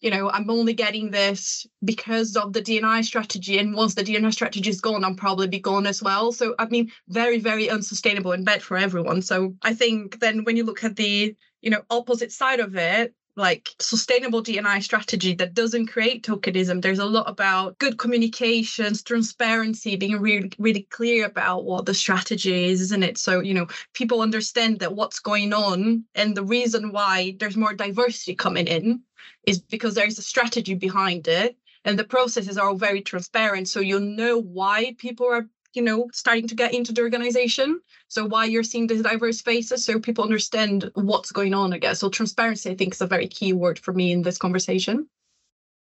you 0.00 0.10
know, 0.10 0.30
I'm 0.30 0.50
only 0.50 0.72
getting 0.72 1.10
this 1.10 1.66
because 1.84 2.36
of 2.36 2.52
the 2.52 2.60
D&I 2.60 3.02
strategy. 3.02 3.58
And 3.58 3.74
once 3.74 3.94
the 3.94 4.02
D&I 4.02 4.30
strategy 4.30 4.68
is 4.70 4.80
gone, 4.80 5.04
I'll 5.04 5.14
probably 5.14 5.48
be 5.48 5.60
gone 5.60 5.86
as 5.86 6.02
well. 6.02 6.32
So, 6.32 6.54
I 6.58 6.66
mean, 6.66 6.90
very, 7.08 7.38
very 7.38 7.70
unsustainable 7.70 8.32
and 8.32 8.44
bad 8.44 8.62
for 8.62 8.76
everyone. 8.76 9.22
So 9.22 9.54
I 9.62 9.74
think 9.74 10.20
then 10.20 10.44
when 10.44 10.56
you 10.56 10.64
look 10.64 10.82
at 10.82 10.96
the, 10.96 11.36
you 11.60 11.70
know, 11.70 11.82
opposite 11.90 12.32
side 12.32 12.60
of 12.60 12.76
it, 12.76 13.14
like 13.36 13.70
sustainable 13.80 14.40
D&I 14.40 14.78
strategy 14.80 15.34
that 15.34 15.54
doesn't 15.54 15.88
create 15.88 16.24
tokenism. 16.24 16.80
There's 16.80 17.00
a 17.00 17.04
lot 17.04 17.28
about 17.28 17.78
good 17.78 17.98
communications, 17.98 19.02
transparency, 19.02 19.96
being 19.96 20.20
really, 20.20 20.52
really 20.58 20.82
clear 20.90 21.26
about 21.26 21.64
what 21.64 21.86
the 21.86 21.94
strategy 21.94 22.70
is, 22.70 22.80
isn't 22.80 23.02
it? 23.02 23.18
So, 23.18 23.40
you 23.40 23.54
know, 23.54 23.66
people 23.92 24.20
understand 24.20 24.78
that 24.80 24.94
what's 24.94 25.18
going 25.18 25.52
on 25.52 26.04
and 26.14 26.36
the 26.36 26.44
reason 26.44 26.92
why 26.92 27.36
there's 27.40 27.56
more 27.56 27.74
diversity 27.74 28.34
coming 28.34 28.66
in 28.66 29.02
is 29.46 29.60
because 29.60 29.94
there's 29.94 30.18
a 30.18 30.22
strategy 30.22 30.74
behind 30.74 31.28
it. 31.28 31.56
And 31.86 31.98
the 31.98 32.04
processes 32.04 32.56
are 32.56 32.68
all 32.68 32.76
very 32.76 33.02
transparent. 33.02 33.68
So 33.68 33.80
you'll 33.80 34.00
know 34.00 34.40
why 34.40 34.94
people 34.96 35.26
are 35.26 35.46
you 35.76 35.82
know 35.82 36.08
starting 36.12 36.48
to 36.48 36.54
get 36.54 36.74
into 36.74 36.92
the 36.92 37.02
organization. 37.02 37.80
So 38.08 38.24
why 38.26 38.44
you're 38.46 38.62
seeing 38.62 38.86
these 38.86 39.02
diverse 39.02 39.40
faces 39.42 39.84
so 39.84 39.98
people 39.98 40.24
understand 40.24 40.90
what's 40.94 41.32
going 41.32 41.54
on 41.54 41.72
i 41.72 41.78
guess. 41.78 42.00
So 42.00 42.08
transparency 42.10 42.70
i 42.70 42.74
think 42.76 42.94
is 42.94 43.00
a 43.00 43.06
very 43.06 43.28
key 43.28 43.52
word 43.52 43.78
for 43.78 43.92
me 43.92 44.12
in 44.12 44.22
this 44.22 44.38
conversation 44.38 45.08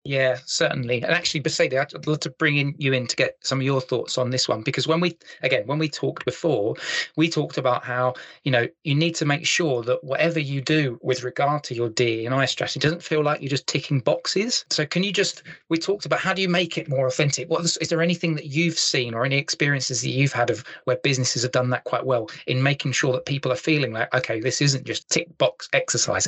Yeah, 0.06 0.40
certainly. 0.46 1.02
And 1.02 1.14
actually, 1.14 1.42
Bosede, 1.42 1.80
I'd 1.80 2.08
love 2.08 2.20
to 2.22 2.30
bring 2.32 2.58
in 2.58 2.76
you 2.78 2.92
in 2.92 3.08
to 3.08 3.16
get 3.16 3.38
some 3.40 3.60
of 3.60 3.66
your 3.66 3.80
thoughts 3.80 4.18
on 4.18 4.32
this 4.32 4.50
one 4.50 4.62
because 4.62 4.86
when 4.86 5.00
we 5.00 5.18
again 5.44 5.66
when 5.66 5.80
we 5.80 5.88
talked 5.88 6.26
before, 6.26 6.76
we 7.16 7.30
talked 7.30 7.58
about 7.58 7.86
how 7.86 8.14
you 8.44 8.52
know 8.52 8.68
you 8.84 8.96
need 8.96 9.16
to 9.16 9.26
make 9.26 9.48
sure 9.48 9.82
that 9.84 10.04
whatever 10.04 10.40
you 10.40 10.60
do 10.60 11.00
with 11.02 11.24
regard 11.24 11.64
to 11.66 11.74
your 11.74 11.88
D 11.88 12.26
and 12.26 12.36
I 12.36 12.44
strategy 12.46 12.82
doesn't 12.82 13.02
feel 13.02 13.24
like 13.24 13.40
you're 13.42 13.48
just 13.48 13.66
ticking 13.66 14.02
boxes. 14.02 14.66
So 14.70 14.86
can 14.86 15.04
you 15.04 15.14
just 15.14 15.44
we 15.70 15.78
talked 15.78 16.06
about 16.06 16.20
how 16.20 16.34
do 16.34 16.42
you 16.42 16.50
make 16.50 16.78
it 16.78 16.90
more 16.90 17.08
authentic? 17.08 17.50
What 17.50 17.64
is, 17.64 17.78
is 17.78 17.88
there 17.88 18.02
anything 18.02 18.36
that 18.36 18.48
you've 18.48 18.78
seen 18.78 19.14
or 19.14 19.24
any 19.24 19.38
experiences 19.38 20.02
that 20.02 20.10
you've 20.10 20.34
had 20.34 20.50
of 20.50 20.66
where 20.84 20.98
businesses 20.98 21.44
have 21.44 21.54
done 21.54 21.70
that 21.70 21.86
quite 21.86 22.06
well 22.06 22.30
in 22.46 22.62
making 22.62 22.92
sure 22.92 23.14
that 23.14 23.26
people 23.26 23.54
are 23.54 23.56
feeling 23.56 23.94
like 23.94 24.14
okay, 24.14 24.42
this 24.42 24.62
isn't 24.62 24.86
just 24.86 25.08
tick 25.08 25.38
box 25.38 25.70
exercise. 25.72 26.28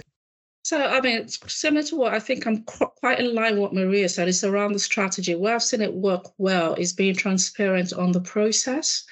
So, 0.66 0.84
I 0.84 1.00
mean, 1.00 1.20
it's 1.20 1.38
similar 1.46 1.84
to 1.84 1.96
what 1.96 2.16
I 2.16 2.20
think 2.20 2.48
I'm 2.48 2.64
quite 2.64 3.20
in 3.20 3.36
line 3.36 3.54
with 3.54 3.62
what 3.62 3.76
Maria 3.76 4.10
said. 4.10 4.28
It's 4.28 4.44
around 4.44 4.74
the 4.74 4.80
strategy. 4.80 5.36
Where 5.36 5.54
I've 5.54 5.62
seen 5.62 5.80
it 5.80 5.94
work 5.94 6.32
well 6.40 6.74
is 6.74 6.92
being 6.92 7.14
transparent 7.14 7.94
on 7.94 8.14
the 8.14 8.20
process 8.20 9.06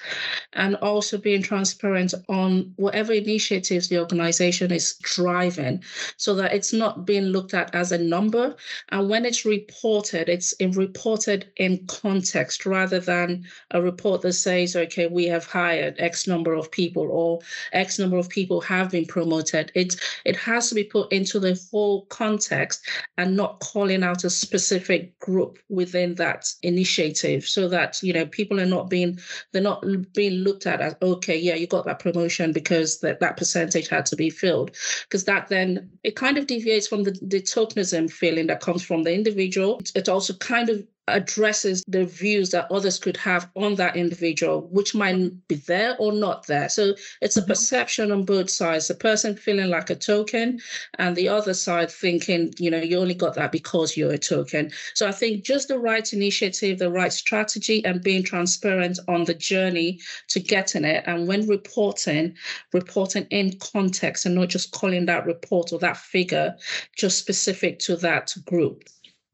and 0.54 0.74
also 0.76 1.16
being 1.16 1.42
transparent 1.42 2.12
on 2.28 2.72
whatever 2.74 3.12
initiatives 3.12 3.88
the 3.88 4.00
organization 4.00 4.72
is 4.72 4.96
driving 5.02 5.84
so 6.16 6.34
that 6.34 6.52
it's 6.52 6.72
not 6.72 7.06
being 7.06 7.26
looked 7.26 7.54
at 7.54 7.72
as 7.72 7.92
a 7.92 7.98
number. 7.98 8.56
And 8.88 9.08
when 9.08 9.24
it's 9.24 9.44
reported, 9.44 10.28
it's 10.28 10.54
in 10.54 10.72
reported 10.72 11.52
in 11.58 11.86
context 11.86 12.66
rather 12.66 12.98
than 12.98 13.44
a 13.70 13.80
report 13.80 14.22
that 14.22 14.32
says, 14.32 14.74
okay, 14.74 15.06
we 15.06 15.26
have 15.26 15.46
hired 15.46 15.94
X 16.00 16.26
number 16.26 16.52
of 16.52 16.72
people 16.72 17.08
or 17.12 17.38
X 17.72 18.00
number 18.00 18.16
of 18.16 18.28
people 18.28 18.60
have 18.62 18.90
been 18.90 19.06
promoted. 19.06 19.70
It, 19.76 19.94
it 20.24 20.34
has 20.34 20.68
to 20.70 20.74
be 20.74 20.82
put 20.82 21.12
into 21.12 21.43
the 21.44 21.60
whole 21.70 22.06
context 22.06 22.86
and 23.18 23.36
not 23.36 23.60
calling 23.60 24.02
out 24.02 24.24
a 24.24 24.30
specific 24.30 25.18
group 25.20 25.58
within 25.68 26.14
that 26.16 26.46
initiative 26.62 27.44
so 27.44 27.68
that 27.68 28.02
you 28.02 28.12
know 28.12 28.26
people 28.26 28.60
are 28.60 28.66
not 28.66 28.90
being 28.90 29.18
they're 29.52 29.62
not 29.62 29.84
being 30.12 30.32
looked 30.32 30.66
at 30.66 30.80
as 30.80 30.94
okay 31.02 31.38
yeah 31.38 31.54
you 31.54 31.66
got 31.66 31.84
that 31.84 31.98
promotion 31.98 32.52
because 32.52 33.00
that, 33.00 33.20
that 33.20 33.36
percentage 33.36 33.88
had 33.88 34.06
to 34.06 34.16
be 34.16 34.30
filled. 34.30 34.76
Because 35.04 35.24
that 35.24 35.48
then 35.48 35.90
it 36.02 36.16
kind 36.16 36.38
of 36.38 36.46
deviates 36.46 36.88
from 36.88 37.02
the, 37.02 37.12
the 37.22 37.40
tokenism 37.40 38.10
feeling 38.10 38.46
that 38.48 38.60
comes 38.60 38.82
from 38.82 39.02
the 39.02 39.14
individual. 39.14 39.80
It 39.94 40.08
also 40.08 40.34
kind 40.34 40.68
of 40.68 40.86
addresses 41.08 41.84
the 41.86 42.04
views 42.04 42.50
that 42.50 42.70
others 42.70 42.98
could 42.98 43.16
have 43.16 43.50
on 43.54 43.74
that 43.74 43.96
individual, 43.96 44.68
which 44.70 44.94
might 44.94 45.30
be 45.48 45.56
there 45.56 45.96
or 45.98 46.12
not 46.12 46.46
there. 46.46 46.68
So 46.68 46.94
it's 47.20 47.36
a 47.36 47.40
mm-hmm. 47.40 47.50
perception 47.50 48.10
on 48.10 48.24
both 48.24 48.50
sides. 48.50 48.88
The 48.88 48.94
person 48.94 49.36
feeling 49.36 49.70
like 49.70 49.90
a 49.90 49.94
token, 49.94 50.60
and 50.98 51.14
the 51.16 51.28
other 51.28 51.54
side 51.54 51.90
thinking, 51.90 52.54
you 52.58 52.70
know, 52.70 52.80
you 52.80 52.98
only 52.98 53.14
got 53.14 53.34
that 53.34 53.52
because 53.52 53.96
you're 53.96 54.12
a 54.12 54.18
token. 54.18 54.70
So 54.94 55.06
I 55.06 55.12
think 55.12 55.44
just 55.44 55.68
the 55.68 55.78
right 55.78 56.10
initiative, 56.12 56.78
the 56.78 56.90
right 56.90 57.12
strategy, 57.12 57.84
and 57.84 58.02
being 58.02 58.22
transparent 58.22 58.98
on 59.08 59.24
the 59.24 59.34
journey 59.34 60.00
to 60.28 60.40
getting 60.40 60.84
it. 60.84 61.04
And 61.06 61.28
when 61.28 61.46
reporting, 61.46 62.36
reporting 62.72 63.26
in 63.30 63.58
context 63.58 64.26
and 64.26 64.34
not 64.34 64.48
just 64.48 64.72
calling 64.72 65.06
that 65.06 65.26
report 65.26 65.72
or 65.72 65.78
that 65.80 65.96
figure 65.96 66.56
just 66.96 67.18
specific 67.18 67.78
to 67.80 67.96
that 67.96 68.34
group. 68.46 68.84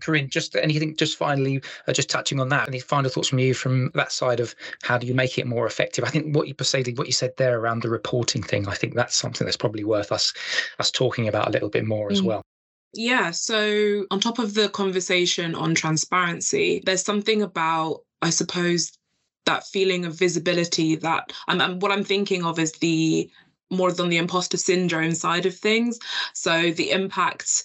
Corinne, 0.00 0.28
just 0.28 0.56
anything, 0.56 0.96
just 0.96 1.16
finally, 1.16 1.62
uh, 1.86 1.92
just 1.92 2.10
touching 2.10 2.40
on 2.40 2.48
that, 2.48 2.68
any 2.68 2.80
final 2.80 3.10
thoughts 3.10 3.28
from 3.28 3.38
you 3.38 3.54
from 3.54 3.90
that 3.94 4.12
side 4.12 4.40
of 4.40 4.54
how 4.82 4.98
do 4.98 5.06
you 5.06 5.14
make 5.14 5.38
it 5.38 5.46
more 5.46 5.66
effective? 5.66 6.04
I 6.04 6.08
think 6.08 6.34
what 6.34 6.48
you 6.48 6.54
perceived, 6.54 6.98
what 6.98 7.06
you 7.06 7.12
said 7.12 7.36
there 7.36 7.58
around 7.58 7.82
the 7.82 7.90
reporting 7.90 8.42
thing, 8.42 8.68
I 8.68 8.74
think 8.74 8.94
that's 8.94 9.16
something 9.16 9.44
that's 9.44 9.56
probably 9.56 9.84
worth 9.84 10.12
us 10.12 10.32
us 10.78 10.90
talking 10.90 11.28
about 11.28 11.48
a 11.48 11.50
little 11.50 11.70
bit 11.70 11.86
more 11.86 12.10
as 12.10 12.20
mm. 12.20 12.26
well. 12.26 12.42
Yeah. 12.92 13.30
So 13.30 14.06
on 14.10 14.20
top 14.20 14.38
of 14.38 14.54
the 14.54 14.68
conversation 14.68 15.54
on 15.54 15.74
transparency, 15.74 16.82
there's 16.84 17.04
something 17.04 17.42
about, 17.42 18.00
I 18.20 18.30
suppose, 18.30 18.92
that 19.46 19.66
feeling 19.66 20.04
of 20.04 20.18
visibility 20.18 20.96
that 20.96 21.32
and 21.48 21.80
what 21.80 21.92
I'm 21.92 22.04
thinking 22.04 22.44
of 22.44 22.58
is 22.58 22.72
the 22.72 23.30
more 23.70 23.92
than 23.92 24.08
the 24.08 24.18
imposter 24.18 24.56
syndrome 24.56 25.14
side 25.14 25.46
of 25.46 25.56
things. 25.56 25.98
So 26.34 26.72
the 26.72 26.90
impact 26.90 27.64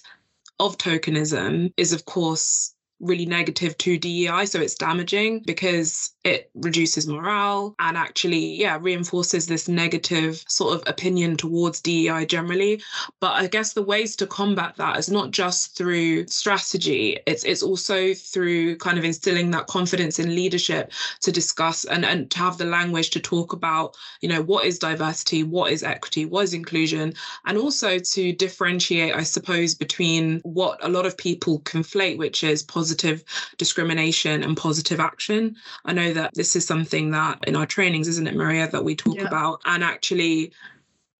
of 0.60 0.78
tokenism 0.78 1.72
is, 1.76 1.92
of 1.92 2.04
course, 2.04 2.74
really 3.00 3.26
negative 3.26 3.76
to 3.78 3.98
DEI. 3.98 4.44
So 4.46 4.60
it's 4.60 4.74
damaging 4.74 5.42
because 5.46 6.14
it 6.24 6.50
reduces 6.54 7.06
morale 7.06 7.74
and 7.78 7.96
actually, 7.96 8.56
yeah, 8.56 8.78
reinforces 8.80 9.46
this 9.46 9.68
negative 9.68 10.42
sort 10.48 10.74
of 10.74 10.82
opinion 10.86 11.36
towards 11.36 11.80
DEI 11.80 12.26
generally. 12.26 12.82
But 13.20 13.32
I 13.32 13.46
guess 13.46 13.72
the 13.72 13.82
ways 13.82 14.16
to 14.16 14.26
combat 14.26 14.76
that 14.76 14.98
is 14.98 15.10
not 15.10 15.30
just 15.30 15.76
through 15.76 16.26
strategy, 16.28 17.18
it's 17.26 17.44
it's 17.44 17.62
also 17.62 18.14
through 18.14 18.76
kind 18.78 18.98
of 18.98 19.04
instilling 19.04 19.50
that 19.52 19.66
confidence 19.66 20.18
in 20.18 20.34
leadership 20.34 20.92
to 21.20 21.32
discuss 21.32 21.84
and, 21.84 22.04
and 22.04 22.30
to 22.30 22.38
have 22.38 22.58
the 22.58 22.64
language 22.64 23.10
to 23.10 23.20
talk 23.20 23.52
about, 23.52 23.96
you 24.20 24.28
know, 24.28 24.42
what 24.42 24.64
is 24.64 24.78
diversity, 24.78 25.42
what 25.42 25.72
is 25.72 25.82
equity, 25.82 26.24
what 26.24 26.44
is 26.44 26.54
inclusion, 26.54 27.12
and 27.44 27.58
also 27.58 27.98
to 27.98 28.32
differentiate, 28.32 29.14
I 29.14 29.22
suppose, 29.22 29.74
between 29.74 30.40
what 30.40 30.82
a 30.84 30.88
lot 30.88 31.06
of 31.06 31.16
people 31.16 31.60
conflate, 31.60 32.18
which 32.18 32.42
is 32.42 32.62
positive 32.62 32.85
positive 32.86 33.24
discrimination 33.58 34.44
and 34.44 34.56
positive 34.56 35.00
action. 35.00 35.56
I 35.84 35.92
know 35.92 36.12
that 36.12 36.34
this 36.34 36.54
is 36.54 36.64
something 36.64 37.10
that 37.10 37.40
in 37.48 37.56
our 37.56 37.66
trainings, 37.66 38.06
isn't 38.06 38.28
it, 38.28 38.36
Maria, 38.36 38.68
that 38.68 38.84
we 38.84 38.94
talk 38.94 39.16
yeah. 39.16 39.26
about, 39.26 39.60
and 39.64 39.82
actually 39.82 40.52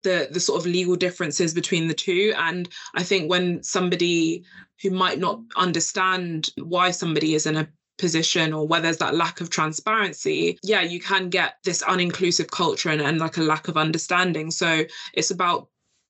the 0.05 0.29
the 0.31 0.39
sort 0.39 0.61
of 0.61 0.67
legal 0.67 0.95
differences 0.95 1.53
between 1.55 1.89
the 1.89 1.95
two. 1.95 2.33
And 2.37 2.69
I 2.95 3.03
think 3.03 3.29
when 3.29 3.65
somebody 3.65 4.45
who 4.81 4.91
might 4.91 5.19
not 5.19 5.41
understand 5.57 6.51
why 6.57 6.93
somebody 6.93 7.35
is 7.35 7.47
in 7.47 7.57
a 7.57 7.69
position 7.99 8.53
or 8.53 8.69
where 8.69 8.81
there's 8.81 8.99
that 8.99 9.17
lack 9.17 9.41
of 9.41 9.51
transparency, 9.51 10.59
yeah, 10.63 10.83
you 10.83 11.01
can 11.01 11.31
get 11.31 11.55
this 11.65 11.83
uninclusive 11.83 12.51
culture 12.51 12.91
and, 12.91 13.03
and 13.03 13.19
like 13.19 13.39
a 13.39 13.43
lack 13.43 13.67
of 13.67 13.77
understanding. 13.77 14.53
So 14.53 14.85
it's 15.15 15.33
about 15.33 15.69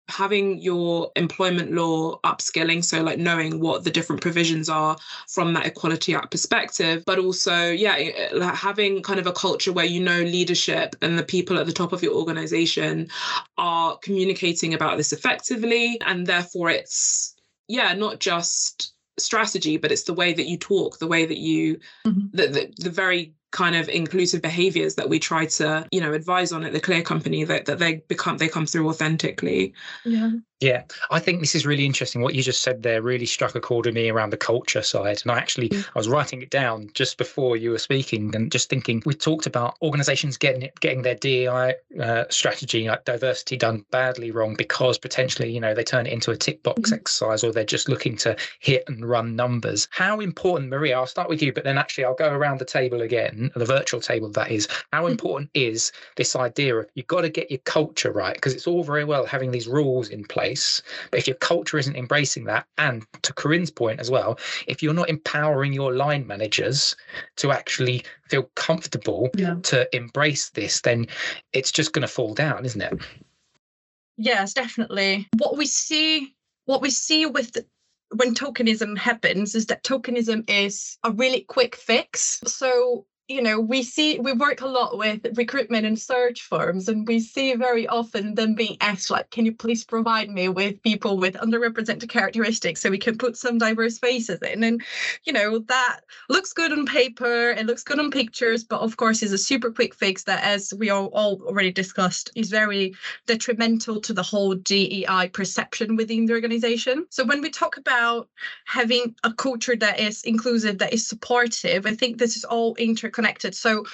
having 0.09 0.59
your 0.61 1.11
employment 1.17 1.73
law 1.73 2.19
upskilling 2.21 2.85
so 2.85 3.03
like 3.03 3.19
knowing 3.19 3.59
what 3.59 3.83
the 3.83 3.91
different 3.91 4.23
provisions 4.23 4.69
are 4.69 4.97
from 5.29 5.53
that 5.53 5.67
equality 5.67 6.15
act 6.15 6.31
perspective 6.31 7.03
but 7.07 7.19
also 7.19 7.71
yeah 7.71 7.97
like 8.33 8.55
having 8.55 9.03
kind 9.03 9.19
of 9.19 9.27
a 9.27 9.33
culture 9.33 9.73
where 9.73 9.85
you 9.85 10.01
know 10.01 10.21
leadership 10.21 10.95
and 11.03 11.19
the 11.19 11.25
people 11.25 11.59
at 11.59 11.67
the 11.67 11.73
top 11.73 11.93
of 11.93 12.03
your 12.03 12.15
organization 12.15 13.09
are 13.59 13.97
communicating 13.99 14.75
about 14.75 14.97
this 14.97 15.13
effectively 15.13 16.01
and 16.07 16.27
therefore 16.27 16.71
it's 16.71 17.35
yeah 17.67 17.93
not 17.93 18.21
just 18.21 18.93
strategy 19.19 19.77
but 19.77 19.91
it's 19.91 20.05
the 20.05 20.15
way 20.15 20.33
that 20.33 20.47
you 20.47 20.57
talk 20.57 20.99
the 20.99 21.07
way 21.07 21.27
that 21.27 21.39
you 21.39 21.79
mm-hmm. 22.07 22.27
the, 22.33 22.47
the, 22.47 22.75
the 22.79 22.91
very 22.91 23.35
kind 23.57 23.75
of 23.75 23.89
inclusive 23.89 24.43
behaviors 24.43 24.97
that 24.97 25.09
we 25.09 25.19
try 25.19 25.47
to 25.47 25.87
you 25.91 26.01
know 26.01 26.13
advise 26.13 26.53
on 26.53 26.63
at 26.63 26.75
the 26.75 26.81
clear 26.81 27.01
company 27.03 27.43
that, 27.43 27.65
that 27.65 27.79
they 27.79 27.95
become 28.07 28.37
they 28.37 28.49
come 28.49 28.67
through 28.67 28.87
authentically. 28.89 29.73
Yeah 30.05 30.33
yeah, 30.61 30.85
I 31.11 31.21
think 31.21 31.41
this 31.41 31.55
is 31.55 31.67
really 31.67 31.85
interesting. 31.85 32.23
What 32.23 32.35
you 32.35 32.43
just 32.43 32.63
said 32.63 32.83
there 32.83 33.03
really 33.03 33.27
struck 33.27 33.55
a 33.55 33.61
chord 33.61 33.85
with 33.85 33.95
me 33.95 34.09
around 34.09 34.31
the 34.31 34.39
culture 34.39 34.81
side. 34.81 35.21
And 35.23 35.31
I 35.31 35.37
actually 35.37 35.69
mm. 35.69 35.87
I 35.95 35.99
was 35.99 36.09
writing 36.09 36.41
it 36.41 36.49
down 36.49 36.89
just 36.95 37.19
before 37.19 37.59
you 37.59 37.73
were 37.73 37.79
speaking 37.79 38.35
and 38.35 38.51
just 38.51 38.71
thinking 38.71 39.03
we 39.05 39.13
talked 39.13 39.47
about 39.47 39.77
organizations 39.83 40.39
getting 40.39 40.63
it, 40.63 40.81
getting 40.81 41.03
their 41.03 41.15
DEI 41.15 41.75
uh, 42.01 42.25
strategy 42.31 42.89
like 42.89 43.05
diversity 43.05 43.59
done 43.59 43.85
badly 43.91 44.31
wrong 44.31 44.55
because 44.57 44.97
potentially, 44.97 45.51
you 45.51 45.61
know, 45.61 45.75
they 45.75 45.85
turn 45.85 46.07
it 46.07 46.13
into 46.15 46.31
a 46.31 46.37
tick 46.37 46.63
box 46.63 46.91
mm. 46.91 46.95
exercise 46.95 47.45
or 47.45 47.53
they're 47.53 47.65
just 47.65 47.91
looking 47.91 48.17
to 48.17 48.35
hit 48.61 48.83
and 48.87 49.05
run 49.05 49.37
numbers. 49.37 49.89
How 49.91 50.21
important, 50.21 50.71
Maria, 50.71 50.97
I'll 50.97 51.07
start 51.07 51.29
with 51.29 51.43
you, 51.43 51.53
but 51.53 51.65
then 51.65 51.77
actually 51.77 52.07
I'll 52.07 52.15
go 52.15 52.33
around 52.33 52.61
the 52.61 52.65
table 52.65 53.03
again, 53.03 53.51
the 53.55 53.67
virtual 53.67 54.01
table 54.01 54.31
that 54.31 54.51
is. 54.51 54.69
How 54.91 55.03
mm-hmm. 55.03 55.11
important 55.11 55.51
is 55.53 55.93
this 56.17 56.35
idea 56.35 56.77
of 56.77 56.89
you've 56.95 57.07
got 57.07 57.21
to 57.23 57.29
get 57.29 57.51
your 57.51 57.61
culture 57.65 58.11
right? 58.11 58.35
Because 58.35 58.55
it's 58.55 58.67
all 58.67 58.83
very 58.83 59.05
well 59.05 59.27
having 59.27 59.51
these 59.51 59.69
rules 59.69 60.09
in 60.09 60.25
place 60.25 60.46
place. 60.47 60.83
But 61.11 61.19
if 61.19 61.27
your 61.27 61.37
culture 61.37 61.79
isn't 61.79 61.97
embracing 61.97 62.45
that, 62.45 62.67
and 62.79 63.05
to 63.23 63.33
Corinne's 63.33 63.71
point 63.71 64.01
as 64.01 64.11
well, 64.11 64.39
if 64.67 64.83
you're 64.83 64.95
not 64.95 65.09
empowering 65.09 65.73
your 65.73 65.93
line 65.93 66.27
managers 66.27 66.97
to 67.37 67.51
actually 67.51 68.05
feel 68.29 68.45
comfortable 68.55 69.31
yeah. 69.37 69.57
to 69.65 69.89
embrace 69.95 70.51
this, 70.51 70.81
then 70.81 71.07
it's 71.53 71.73
just 71.73 71.93
going 71.93 72.07
to 72.07 72.13
fall 72.13 72.35
down, 72.35 72.65
isn't 72.65 72.81
it? 72.81 72.95
Yes, 74.17 74.55
definitely. 74.55 75.29
What 75.37 75.57
we 75.57 75.67
see, 75.67 76.35
what 76.65 76.81
we 76.81 76.91
see 76.91 77.27
with 77.27 77.53
the, 77.53 77.67
when 78.15 78.35
tokenism 78.35 78.97
happens 78.97 79.55
is 79.55 79.67
that 79.67 79.83
tokenism 79.83 80.49
is 80.49 80.97
a 81.03 81.11
really 81.11 81.41
quick 81.41 81.75
fix. 81.75 82.41
So 82.47 83.07
you 83.29 83.43
know 83.43 83.59
we 83.59 83.83
see 83.83 84.21
we 84.21 84.33
work 84.33 84.61
a 84.61 84.67
lot 84.67 84.97
with 84.97 85.27
recruitment 85.37 85.85
and 85.85 85.99
search 85.99 86.43
firms 86.43 86.89
and 86.89 87.09
we 87.09 87.19
see 87.19 87.55
very 87.55 87.87
often 87.89 88.35
them 88.35 88.55
being 88.55 88.77
asked 88.81 89.11
like 89.11 89.31
can 89.31 89.45
you 89.45 89.53
please 89.53 89.85
provide 89.85 90.31
me 90.31 90.49
with 90.49 90.81
people 90.83 91.17
with 91.19 91.35
underrepresented 91.35 92.09
characteristics 92.09 92.81
so 92.81 92.89
we 92.89 92.99
can 92.99 93.19
put 93.19 93.37
some 93.37 93.59
diverse 93.59 93.99
faces 93.99 94.39
in? 94.43 94.63
And 94.63 94.81
you 95.25 95.33
know 95.33 95.59
that 95.59 96.01
looks 96.29 96.53
good 96.53 96.71
on 96.71 96.87
paper 96.87 97.51
it 97.51 97.67
looks 97.67 97.83
good 97.83 97.99
on 97.99 98.13
pictures 98.13 98.63
but 98.63 98.81
of 98.81 98.97
course 98.97 99.23
is 99.23 99.33
a 99.33 99.39
super 99.39 99.73
quick 99.73 99.95
fix 99.95 100.23
that 100.25 100.45
as 100.45 100.73
we 100.79 100.91
all, 100.91 101.09
already 101.15 101.73
discussed 101.73 102.31
is 102.37 102.49
very 102.49 102.95
detrimental 103.27 104.01
to 104.03 104.13
the 104.13 104.23
whole 104.23 104.55
dei 104.55 105.05
perception 105.33 105.97
within 105.97 106.27
the 106.27 106.33
organization. 106.33 107.07
So 107.11 107.25
when 107.25 107.41
we 107.41 107.51
talk 107.51 107.77
about 107.77 108.29
having 108.67 109.15
a 109.25 109.33
culture 109.33 109.75
that 109.77 109.99
is 109.99 110.23
inclusive 110.23 110.79
that 110.79 110.93
is 110.93 111.07
supportive 111.07 111.87
i 111.87 111.95
think 111.95 112.19
this 112.19 112.37
is 112.37 112.45
all 112.45 112.75
inter 112.75 113.09
connected. 113.17 113.55
So 113.55 113.85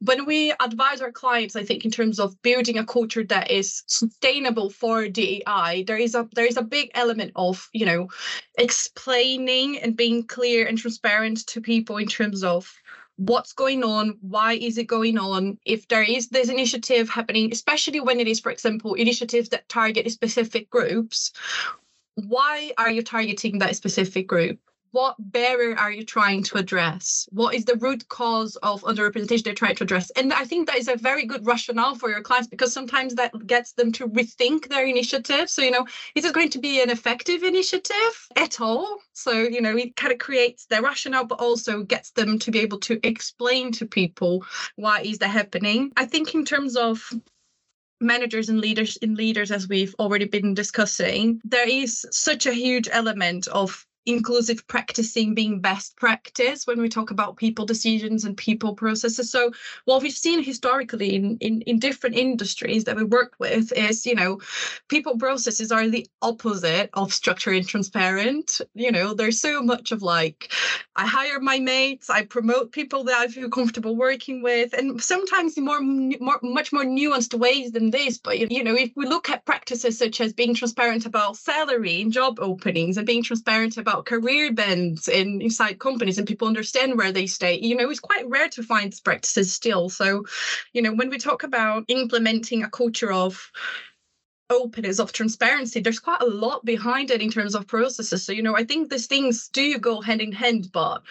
when 0.00 0.26
we 0.26 0.52
advise 0.60 1.00
our 1.00 1.10
clients, 1.22 1.56
I 1.56 1.64
think 1.64 1.84
in 1.84 1.90
terms 1.90 2.20
of 2.20 2.40
building 2.42 2.78
a 2.78 2.84
culture 2.84 3.24
that 3.24 3.50
is 3.50 3.82
sustainable 3.86 4.70
for 4.70 5.08
DEI, 5.08 5.84
there 5.86 6.02
is 6.06 6.14
a 6.14 6.28
there 6.36 6.50
is 6.52 6.58
a 6.58 6.70
big 6.76 6.90
element 6.94 7.32
of, 7.34 7.68
you 7.72 7.86
know, 7.86 8.08
explaining 8.58 9.78
and 9.82 9.96
being 9.96 10.22
clear 10.36 10.66
and 10.66 10.78
transparent 10.78 11.38
to 11.48 11.60
people 11.60 11.96
in 11.96 12.06
terms 12.06 12.44
of 12.44 12.72
what's 13.18 13.54
going 13.54 13.82
on 13.82 14.18
why 14.20 14.52
is 14.52 14.76
it 14.76 14.86
going 14.86 15.16
on 15.16 15.56
if 15.64 15.88
there 15.88 16.02
is 16.02 16.28
this 16.28 16.50
initiative 16.50 17.08
happening 17.08 17.50
especially 17.50 17.98
when 17.98 18.20
it 18.20 18.28
is 18.28 18.40
for 18.40 18.52
example 18.52 18.92
initiatives 18.92 19.48
that 19.48 19.66
target 19.70 20.10
specific 20.10 20.68
groups 20.68 21.32
why 22.16 22.72
are 22.76 22.90
you 22.90 23.02
targeting 23.02 23.58
that 23.58 23.74
specific 23.74 24.26
group 24.26 24.58
what 24.96 25.14
barrier 25.18 25.76
are 25.76 25.92
you 25.92 26.02
trying 26.02 26.42
to 26.42 26.56
address? 26.56 27.28
What 27.30 27.54
is 27.54 27.66
the 27.66 27.76
root 27.76 28.08
cause 28.08 28.56
of 28.62 28.80
underrepresentation 28.80 29.44
they're 29.44 29.52
trying 29.52 29.76
to 29.76 29.84
address? 29.84 30.08
And 30.16 30.32
I 30.32 30.44
think 30.44 30.66
that 30.66 30.78
is 30.78 30.88
a 30.88 30.96
very 30.96 31.26
good 31.26 31.44
rationale 31.44 31.96
for 31.96 32.08
your 32.08 32.22
clients 32.22 32.48
because 32.48 32.72
sometimes 32.72 33.14
that 33.16 33.46
gets 33.46 33.72
them 33.72 33.92
to 33.92 34.08
rethink 34.08 34.70
their 34.70 34.86
initiative. 34.86 35.50
So, 35.50 35.60
you 35.60 35.70
know, 35.70 35.86
is 36.14 36.24
it 36.24 36.32
going 36.32 36.48
to 36.48 36.58
be 36.58 36.80
an 36.80 36.88
effective 36.88 37.42
initiative 37.42 38.14
at 38.36 38.58
all? 38.58 39.00
So, 39.12 39.32
you 39.32 39.60
know, 39.60 39.76
it 39.76 39.96
kind 39.96 40.14
of 40.14 40.18
creates 40.18 40.64
their 40.64 40.80
rationale, 40.80 41.26
but 41.26 41.40
also 41.40 41.82
gets 41.82 42.12
them 42.12 42.38
to 42.38 42.50
be 42.50 42.60
able 42.60 42.78
to 42.88 42.98
explain 43.06 43.72
to 43.72 43.84
people 43.84 44.46
why 44.76 45.02
is 45.02 45.18
that 45.18 45.28
happening. 45.28 45.92
I 45.98 46.06
think 46.06 46.34
in 46.34 46.46
terms 46.46 46.74
of 46.74 47.12
managers 48.00 48.48
and 48.48 48.60
leaders 48.60 48.96
in 48.96 49.14
leaders 49.14 49.50
as 49.50 49.68
we've 49.68 49.94
already 49.98 50.26
been 50.26 50.52
discussing 50.52 51.40
there 51.44 51.66
is 51.66 52.06
such 52.10 52.44
a 52.44 52.52
huge 52.52 52.90
element 52.92 53.48
of 53.48 53.86
inclusive 54.06 54.66
practicing 54.68 55.34
being 55.34 55.60
best 55.60 55.96
practice 55.96 56.66
when 56.66 56.80
we 56.80 56.88
talk 56.88 57.10
about 57.10 57.36
people 57.36 57.66
decisions 57.66 58.24
and 58.24 58.36
people 58.36 58.74
processes. 58.74 59.30
So 59.30 59.52
what 59.84 60.02
we've 60.02 60.12
seen 60.12 60.42
historically 60.42 61.14
in, 61.14 61.36
in, 61.38 61.62
in 61.62 61.78
different 61.80 62.16
industries 62.16 62.84
that 62.84 62.96
we 62.96 63.04
work 63.04 63.34
with 63.38 63.72
is 63.72 64.06
you 64.06 64.14
know 64.14 64.40
people 64.88 65.18
processes 65.18 65.72
are 65.72 65.88
the 65.88 66.06
opposite 66.22 66.90
of 66.94 67.12
structure 67.12 67.50
and 67.50 67.66
transparent. 67.66 68.60
You 68.74 68.92
know 68.92 69.12
there's 69.12 69.40
so 69.40 69.62
much 69.62 69.92
of 69.92 70.02
like 70.02 70.52
i 70.94 71.06
hire 71.06 71.40
my 71.40 71.58
mates 71.58 72.08
i 72.08 72.24
promote 72.24 72.72
people 72.72 73.04
that 73.04 73.16
i 73.16 73.28
feel 73.28 73.48
comfortable 73.48 73.96
working 73.96 74.42
with 74.42 74.72
and 74.72 75.02
sometimes 75.02 75.56
in 75.56 75.64
more, 75.64 75.80
more 75.80 76.38
much 76.42 76.72
more 76.72 76.84
nuanced 76.84 77.34
ways 77.38 77.72
than 77.72 77.90
this. 77.90 78.18
But 78.18 78.50
you 78.52 78.62
know 78.62 78.74
if 78.74 78.92
we 78.94 79.06
look 79.06 79.30
at 79.30 79.44
practices 79.44 79.98
such 79.98 80.20
as 80.20 80.32
being 80.32 80.54
transparent 80.54 81.06
about 81.06 81.36
salary 81.36 82.02
and 82.02 82.12
job 82.12 82.38
openings 82.40 82.96
and 82.96 83.06
being 83.06 83.22
transparent 83.22 83.76
about 83.76 83.95
about 83.96 84.06
career 84.06 84.52
bends 84.52 85.08
in 85.08 85.40
inside 85.40 85.78
companies 85.78 86.18
and 86.18 86.26
people 86.26 86.46
understand 86.46 86.98
where 86.98 87.12
they 87.12 87.26
stay. 87.26 87.58
You 87.58 87.76
know 87.76 87.88
it's 87.90 88.00
quite 88.00 88.28
rare 88.28 88.48
to 88.50 88.62
find 88.62 88.94
practices 89.04 89.52
still. 89.52 89.88
So 89.88 90.24
you 90.72 90.82
know 90.82 90.92
when 90.92 91.10
we 91.10 91.18
talk 91.18 91.42
about 91.42 91.84
implementing 91.88 92.62
a 92.62 92.70
culture 92.70 93.12
of 93.12 93.50
openness 94.48 95.00
of 95.00 95.10
transparency 95.10 95.80
there's 95.80 95.98
quite 95.98 96.22
a 96.22 96.26
lot 96.26 96.64
behind 96.64 97.10
it 97.10 97.20
in 97.20 97.30
terms 97.30 97.54
of 97.54 97.66
processes. 97.66 98.22
So 98.24 98.32
you 98.32 98.42
know 98.42 98.56
i 98.56 98.64
think 98.64 98.90
these 98.90 99.06
things 99.06 99.48
do 99.48 99.78
go 99.78 100.00
hand 100.00 100.20
in 100.20 100.32
hand 100.32 100.68
but 100.72 101.02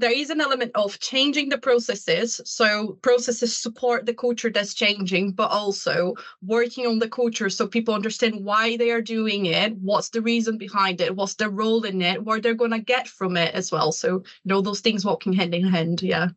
there 0.00 0.12
is 0.12 0.30
an 0.30 0.40
element 0.40 0.72
of 0.74 0.98
changing 0.98 1.50
the 1.50 1.58
processes. 1.58 2.40
So 2.44 2.98
processes 3.02 3.56
support 3.56 4.06
the 4.06 4.14
culture 4.14 4.50
that's 4.50 4.74
changing, 4.74 5.32
but 5.32 5.50
also 5.50 6.14
working 6.42 6.86
on 6.86 6.98
the 6.98 7.08
culture 7.08 7.50
so 7.50 7.66
people 7.66 7.94
understand 7.94 8.44
why 8.44 8.76
they 8.76 8.90
are 8.90 9.02
doing 9.02 9.46
it, 9.46 9.76
what's 9.76 10.08
the 10.08 10.22
reason 10.22 10.58
behind 10.58 11.00
it, 11.00 11.14
what's 11.14 11.34
their 11.34 11.50
role 11.50 11.84
in 11.84 12.00
it, 12.00 12.24
what 12.24 12.42
they're 12.42 12.54
going 12.54 12.70
to 12.70 12.78
get 12.78 13.06
from 13.06 13.36
it 13.36 13.54
as 13.54 13.70
well. 13.70 13.92
So, 13.92 14.08
you 14.08 14.24
know, 14.46 14.62
those 14.62 14.80
things 14.80 15.04
walking 15.04 15.34
hand 15.34 15.54
in 15.54 15.64
hand. 15.64 16.02
Yeah. 16.02 16.28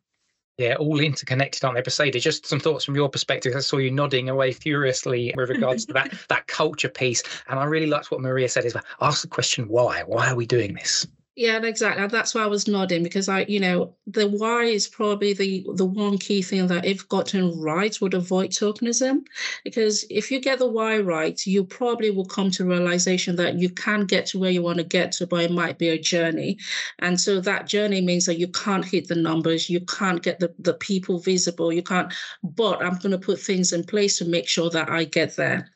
Yeah, 0.56 0.76
all 0.76 1.00
interconnected, 1.00 1.64
aren't 1.64 1.76
they? 1.76 1.82
Bosede, 1.82 2.20
just 2.20 2.46
some 2.46 2.60
thoughts 2.60 2.84
from 2.84 2.94
your 2.94 3.08
perspective. 3.08 3.54
I 3.56 3.60
saw 3.60 3.78
you 3.78 3.90
nodding 3.90 4.28
away 4.28 4.52
furiously 4.52 5.34
with 5.36 5.50
regards 5.50 5.84
to 5.86 5.92
that 5.94 6.14
that 6.28 6.46
culture 6.46 6.88
piece. 6.88 7.24
And 7.48 7.58
I 7.58 7.64
really 7.64 7.88
liked 7.88 8.12
what 8.12 8.20
Maria 8.20 8.48
said 8.48 8.64
is 8.64 8.76
ask 9.00 9.22
the 9.22 9.28
question 9.28 9.66
why? 9.66 10.04
Why 10.06 10.30
are 10.30 10.36
we 10.36 10.46
doing 10.46 10.74
this? 10.74 11.08
Yeah, 11.36 11.60
exactly. 11.64 12.06
That's 12.06 12.32
why 12.32 12.42
I 12.44 12.46
was 12.46 12.68
nodding 12.68 13.02
because 13.02 13.28
I, 13.28 13.40
you 13.48 13.58
know, 13.58 13.96
the 14.06 14.28
why 14.28 14.66
is 14.66 14.86
probably 14.86 15.32
the 15.32 15.66
the 15.74 15.84
one 15.84 16.16
key 16.16 16.42
thing 16.42 16.68
that 16.68 16.84
if 16.84 17.08
gotten 17.08 17.58
right 17.60 18.00
would 18.00 18.14
avoid 18.14 18.50
tokenism. 18.50 19.26
Because 19.64 20.04
if 20.10 20.30
you 20.30 20.38
get 20.40 20.60
the 20.60 20.68
why 20.68 20.98
right, 21.00 21.44
you 21.44 21.64
probably 21.64 22.12
will 22.12 22.24
come 22.24 22.52
to 22.52 22.64
realization 22.64 23.34
that 23.36 23.56
you 23.58 23.68
can 23.68 24.04
get 24.06 24.26
to 24.26 24.38
where 24.38 24.52
you 24.52 24.62
want 24.62 24.78
to 24.78 24.84
get 24.84 25.10
to, 25.12 25.26
but 25.26 25.42
it 25.42 25.50
might 25.50 25.76
be 25.76 25.88
a 25.88 25.98
journey. 25.98 26.56
And 27.00 27.20
so 27.20 27.40
that 27.40 27.66
journey 27.66 28.00
means 28.00 28.26
that 28.26 28.38
you 28.38 28.46
can't 28.46 28.84
hit 28.84 29.08
the 29.08 29.16
numbers, 29.16 29.68
you 29.68 29.80
can't 29.80 30.22
get 30.22 30.38
the, 30.38 30.54
the 30.60 30.74
people 30.74 31.18
visible, 31.18 31.72
you 31.72 31.82
can't, 31.82 32.12
but 32.44 32.80
I'm 32.80 32.98
going 32.98 33.10
to 33.10 33.18
put 33.18 33.40
things 33.40 33.72
in 33.72 33.82
place 33.82 34.18
to 34.18 34.24
make 34.24 34.46
sure 34.46 34.70
that 34.70 34.88
I 34.88 35.02
get 35.02 35.34
there. 35.34 35.68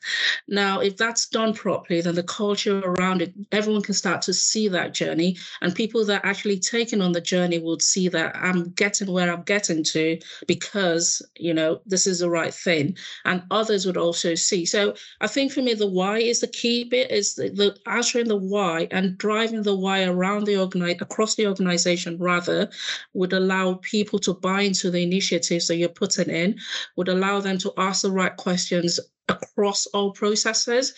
Now, 0.47 0.79
if 0.79 0.97
that's 0.97 1.27
done 1.27 1.53
properly, 1.53 2.01
then 2.01 2.15
the 2.15 2.23
culture 2.23 2.79
around 2.79 3.21
it, 3.21 3.33
everyone 3.51 3.81
can 3.81 3.93
start 3.93 4.21
to 4.23 4.33
see 4.33 4.67
that 4.69 4.93
journey 4.93 5.37
and 5.61 5.75
people 5.75 6.05
that 6.05 6.25
actually 6.25 6.59
taken 6.59 7.01
on 7.01 7.11
the 7.11 7.21
journey 7.21 7.59
would 7.59 7.81
see 7.81 8.07
that 8.09 8.35
I'm 8.35 8.71
getting 8.71 9.11
where 9.11 9.31
I'm 9.31 9.43
getting 9.43 9.83
to 9.85 10.17
because, 10.47 11.21
you 11.35 11.53
know, 11.53 11.81
this 11.85 12.07
is 12.07 12.19
the 12.19 12.29
right 12.29 12.53
thing. 12.53 12.97
And 13.25 13.43
others 13.51 13.85
would 13.85 13.97
also 13.97 14.35
see. 14.35 14.65
So 14.65 14.95
I 15.21 15.27
think 15.27 15.51
for 15.51 15.61
me, 15.61 15.73
the 15.73 15.87
why 15.87 16.19
is 16.19 16.39
the 16.39 16.47
key 16.47 16.83
bit, 16.83 17.11
is 17.11 17.35
the, 17.35 17.49
the 17.49 17.77
answering 17.89 18.27
the 18.27 18.37
why 18.37 18.87
and 18.91 19.17
driving 19.17 19.63
the 19.63 19.75
why 19.75 20.03
around 20.03 20.45
the 20.45 20.57
organize 20.57 20.97
across 21.01 21.35
the 21.35 21.47
organization 21.47 22.17
rather 22.17 22.69
would 23.13 23.33
allow 23.33 23.75
people 23.81 24.19
to 24.19 24.33
buy 24.33 24.61
into 24.61 24.91
the 24.91 25.03
initiatives 25.03 25.67
that 25.67 25.77
you're 25.77 25.89
putting 25.89 26.29
in, 26.29 26.57
would 26.95 27.09
allow 27.09 27.39
them 27.39 27.57
to 27.59 27.73
ask 27.77 28.01
the 28.01 28.11
right 28.11 28.35
questions 28.37 28.99
across 29.29 29.85
all 29.87 30.11
processes 30.11 30.93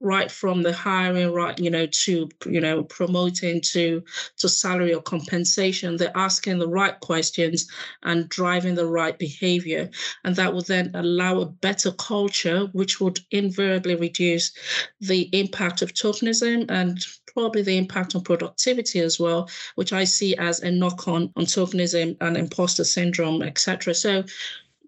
right 0.00 0.30
from 0.30 0.62
the 0.62 0.72
hiring 0.72 1.32
right 1.32 1.60
you 1.60 1.70
know 1.70 1.86
to 1.86 2.28
you 2.46 2.60
know 2.60 2.82
promoting 2.82 3.60
to 3.60 4.02
to 4.36 4.48
salary 4.48 4.92
or 4.94 5.02
compensation. 5.02 5.96
They're 5.96 6.16
asking 6.16 6.58
the 6.58 6.68
right 6.68 6.98
questions 7.00 7.68
and 8.02 8.28
driving 8.28 8.74
the 8.74 8.86
right 8.86 9.18
behavior. 9.18 9.90
And 10.24 10.36
that 10.36 10.52
will 10.52 10.62
then 10.62 10.90
allow 10.94 11.40
a 11.40 11.46
better 11.46 11.92
culture 11.92 12.68
which 12.72 13.00
would 13.00 13.20
invariably 13.30 13.94
reduce 13.94 14.52
the 15.00 15.28
impact 15.32 15.82
of 15.82 15.94
tokenism 15.94 16.70
and 16.70 17.04
probably 17.26 17.62
the 17.62 17.78
impact 17.78 18.14
on 18.14 18.22
productivity 18.22 19.00
as 19.00 19.18
well 19.18 19.48
which 19.76 19.94
i 19.94 20.04
see 20.04 20.36
as 20.36 20.60
a 20.60 20.70
knock 20.70 21.08
on 21.08 21.32
on 21.34 21.44
tokenism 21.44 22.14
and 22.20 22.36
imposter 22.36 22.84
syndrome 22.84 23.40
etc 23.40 23.94
so 23.94 24.22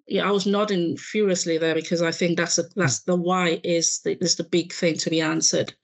yeah, 0.07 0.29
I 0.29 0.31
was 0.31 0.47
nodding 0.47 0.97
furiously 0.97 1.59
there 1.59 1.75
because 1.75 2.03
I 2.03 2.11
think 2.11 2.37
that's 2.37 2.59
a, 2.59 2.65
that's 2.77 3.01
the 3.01 3.17
why 3.17 3.61
is 3.65 4.01
the, 4.01 4.23
is 4.23 4.37
the 4.37 4.45
big 4.45 4.73
thing 4.73 4.97
to 4.99 5.11
be 5.11 5.21
answered. 5.21 5.75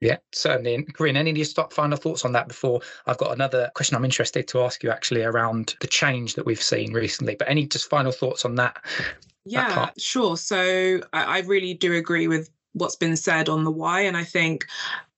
Yeah, 0.00 0.16
certainly. 0.32 0.74
And 0.74 0.92
Corinne, 0.92 1.16
any 1.16 1.30
of 1.30 1.36
your 1.36 1.46
stop 1.46 1.72
final 1.72 1.96
thoughts 1.96 2.24
on 2.24 2.32
that 2.32 2.48
before 2.48 2.80
I've 3.06 3.18
got 3.18 3.32
another 3.32 3.70
question 3.76 3.96
I'm 3.96 4.04
interested 4.04 4.48
to 4.48 4.62
ask 4.62 4.82
you 4.82 4.90
actually 4.90 5.22
around 5.22 5.76
the 5.80 5.86
change 5.86 6.34
that 6.34 6.44
we've 6.44 6.62
seen 6.62 6.92
recently. 6.92 7.36
But 7.36 7.48
any 7.48 7.66
just 7.66 7.88
final 7.88 8.10
thoughts 8.10 8.44
on 8.44 8.56
that? 8.56 8.84
Yeah, 9.44 9.68
that 9.68 10.00
sure. 10.00 10.36
So 10.36 11.00
I, 11.12 11.24
I 11.24 11.38
really 11.42 11.74
do 11.74 11.94
agree 11.94 12.26
with 12.26 12.50
what's 12.72 12.96
been 12.96 13.16
said 13.16 13.48
on 13.48 13.62
the 13.62 13.70
why. 13.70 14.00
And 14.00 14.16
I 14.16 14.24
think 14.24 14.66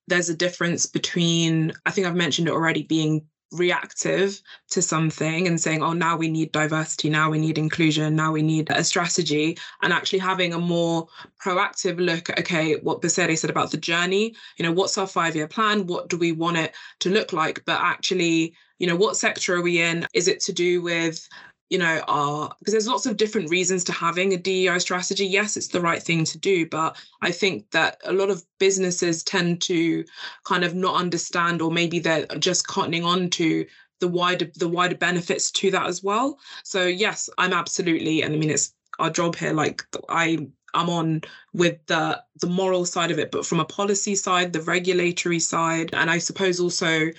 there's 0.06 0.28
a 0.28 0.36
difference 0.36 0.84
between, 0.84 1.72
I 1.86 1.90
think 1.90 2.06
I've 2.06 2.14
mentioned 2.14 2.48
it 2.48 2.52
already, 2.52 2.82
being 2.82 3.24
reactive 3.52 4.40
to 4.70 4.82
something 4.82 5.46
and 5.46 5.60
saying, 5.60 5.82
oh, 5.82 5.92
now 5.92 6.16
we 6.16 6.28
need 6.28 6.52
diversity, 6.52 7.08
now 7.08 7.30
we 7.30 7.38
need 7.38 7.58
inclusion, 7.58 8.16
now 8.16 8.32
we 8.32 8.42
need 8.42 8.70
a 8.70 8.82
strategy, 8.82 9.56
and 9.82 9.92
actually 9.92 10.18
having 10.18 10.52
a 10.52 10.58
more 10.58 11.06
proactive 11.44 11.98
look 11.98 12.30
at, 12.30 12.40
okay, 12.40 12.76
what 12.76 13.00
Bosede 13.00 13.38
said 13.38 13.50
about 13.50 13.70
the 13.70 13.76
journey, 13.76 14.34
you 14.56 14.64
know, 14.64 14.72
what's 14.72 14.98
our 14.98 15.06
five 15.06 15.36
year 15.36 15.48
plan? 15.48 15.86
What 15.86 16.08
do 16.08 16.18
we 16.18 16.32
want 16.32 16.56
it 16.56 16.74
to 17.00 17.10
look 17.10 17.32
like? 17.32 17.64
But 17.64 17.80
actually, 17.80 18.54
you 18.78 18.86
know, 18.86 18.96
what 18.96 19.16
sector 19.16 19.54
are 19.54 19.62
we 19.62 19.80
in? 19.80 20.06
Is 20.14 20.28
it 20.28 20.40
to 20.40 20.52
do 20.52 20.82
with 20.82 21.28
you 21.74 21.78
know, 21.78 22.04
are 22.06 22.54
because 22.60 22.70
there's 22.70 22.86
lots 22.86 23.04
of 23.04 23.16
different 23.16 23.50
reasons 23.50 23.82
to 23.82 23.90
having 23.90 24.32
a 24.32 24.36
DEI 24.36 24.78
strategy. 24.78 25.26
Yes, 25.26 25.56
it's 25.56 25.66
the 25.66 25.80
right 25.80 26.00
thing 26.00 26.24
to 26.26 26.38
do, 26.38 26.68
but 26.68 26.96
I 27.20 27.32
think 27.32 27.68
that 27.72 28.00
a 28.04 28.12
lot 28.12 28.30
of 28.30 28.44
businesses 28.60 29.24
tend 29.24 29.60
to 29.62 30.04
kind 30.44 30.62
of 30.62 30.72
not 30.72 30.94
understand, 30.94 31.60
or 31.60 31.72
maybe 31.72 31.98
they're 31.98 32.26
just 32.38 32.68
cottoning 32.68 33.04
on 33.04 33.28
to 33.30 33.66
the 33.98 34.06
wider 34.06 34.48
the 34.54 34.68
wider 34.68 34.94
benefits 34.94 35.50
to 35.50 35.72
that 35.72 35.86
as 35.88 36.00
well. 36.00 36.38
So 36.62 36.84
yes, 36.84 37.28
I'm 37.38 37.52
absolutely, 37.52 38.22
and 38.22 38.32
I 38.32 38.38
mean 38.38 38.50
it's 38.50 38.72
our 39.00 39.10
job 39.10 39.34
here. 39.34 39.52
Like 39.52 39.82
I 40.08 40.46
I'm 40.74 40.88
on 40.88 41.22
with 41.54 41.84
the 41.86 42.22
the 42.40 42.46
moral 42.46 42.86
side 42.86 43.10
of 43.10 43.18
it, 43.18 43.32
but 43.32 43.44
from 43.44 43.58
a 43.58 43.64
policy 43.64 44.14
side, 44.14 44.52
the 44.52 44.62
regulatory 44.62 45.40
side, 45.40 45.90
and 45.92 46.08
I 46.08 46.18
suppose 46.18 46.60
also 46.60 47.10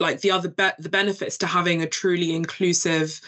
like 0.00 0.20
the 0.20 0.32
other 0.32 0.50
be- 0.50 0.78
the 0.78 0.90
benefits 0.90 1.38
to 1.38 1.46
having 1.46 1.80
a 1.80 1.86
truly 1.86 2.34
inclusive 2.34 3.22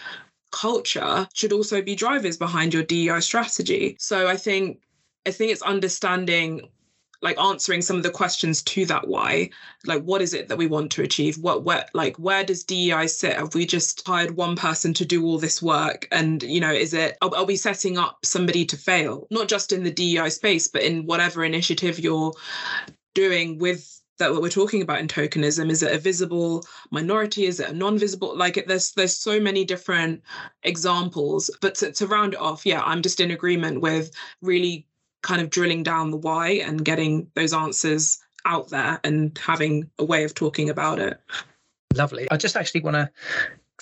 culture 0.52 1.28
should 1.34 1.52
also 1.52 1.82
be 1.82 1.96
drivers 1.96 2.36
behind 2.36 2.72
your 2.72 2.84
DEI 2.84 3.20
strategy. 3.20 3.96
So 3.98 4.28
I 4.28 4.36
think 4.36 4.80
I 5.26 5.30
think 5.30 5.52
it's 5.52 5.62
understanding 5.62 6.68
like 7.22 7.38
answering 7.38 7.80
some 7.80 7.96
of 7.96 8.02
the 8.02 8.10
questions 8.10 8.62
to 8.62 8.84
that 8.86 9.06
why. 9.06 9.48
Like 9.86 10.02
what 10.02 10.20
is 10.20 10.34
it 10.34 10.48
that 10.48 10.58
we 10.58 10.66
want 10.66 10.90
to 10.92 11.02
achieve? 11.02 11.38
What 11.38 11.64
where 11.64 11.86
like 11.94 12.16
where 12.16 12.44
does 12.44 12.64
dei 12.64 13.06
sit? 13.06 13.36
Have 13.36 13.54
we 13.54 13.64
just 13.64 14.06
hired 14.06 14.36
one 14.36 14.56
person 14.56 14.92
to 14.94 15.04
do 15.04 15.24
all 15.24 15.38
this 15.38 15.62
work? 15.62 16.08
And 16.12 16.42
you 16.42 16.60
know 16.60 16.72
is 16.72 16.92
it 16.94 17.16
are, 17.22 17.30
are 17.34 17.44
we 17.44 17.56
setting 17.56 17.96
up 17.96 18.24
somebody 18.24 18.64
to 18.66 18.76
fail? 18.76 19.26
Not 19.30 19.48
just 19.48 19.72
in 19.72 19.84
the 19.84 19.90
dei 19.90 20.28
space 20.28 20.68
but 20.68 20.82
in 20.82 21.06
whatever 21.06 21.44
initiative 21.44 21.98
you're 21.98 22.32
doing 23.14 23.58
with 23.58 24.01
that 24.22 24.32
what 24.32 24.42
we're 24.42 24.48
talking 24.48 24.82
about 24.82 25.00
in 25.00 25.08
tokenism 25.08 25.70
is 25.70 25.82
it 25.82 25.94
a 25.94 25.98
visible 25.98 26.64
minority 26.90 27.46
is 27.46 27.60
it 27.60 27.70
a 27.70 27.72
non-visible 27.72 28.36
like 28.36 28.64
there's 28.66 28.92
there's 28.92 29.16
so 29.16 29.40
many 29.40 29.64
different 29.64 30.22
examples 30.62 31.50
but 31.60 31.74
to, 31.74 31.92
to 31.92 32.06
round 32.06 32.34
it 32.34 32.40
off 32.40 32.64
yeah 32.64 32.82
i'm 32.82 33.02
just 33.02 33.20
in 33.20 33.30
agreement 33.30 33.80
with 33.80 34.10
really 34.40 34.86
kind 35.22 35.40
of 35.40 35.50
drilling 35.50 35.82
down 35.82 36.10
the 36.10 36.16
why 36.16 36.50
and 36.50 36.84
getting 36.84 37.28
those 37.34 37.52
answers 37.52 38.18
out 38.44 38.68
there 38.70 39.00
and 39.04 39.38
having 39.38 39.90
a 39.98 40.04
way 40.04 40.24
of 40.24 40.34
talking 40.34 40.68
about 40.68 40.98
it. 40.98 41.20
Lovely. 41.94 42.26
I 42.30 42.36
just 42.36 42.56
actually 42.56 42.80
want 42.80 42.96
to 42.96 43.10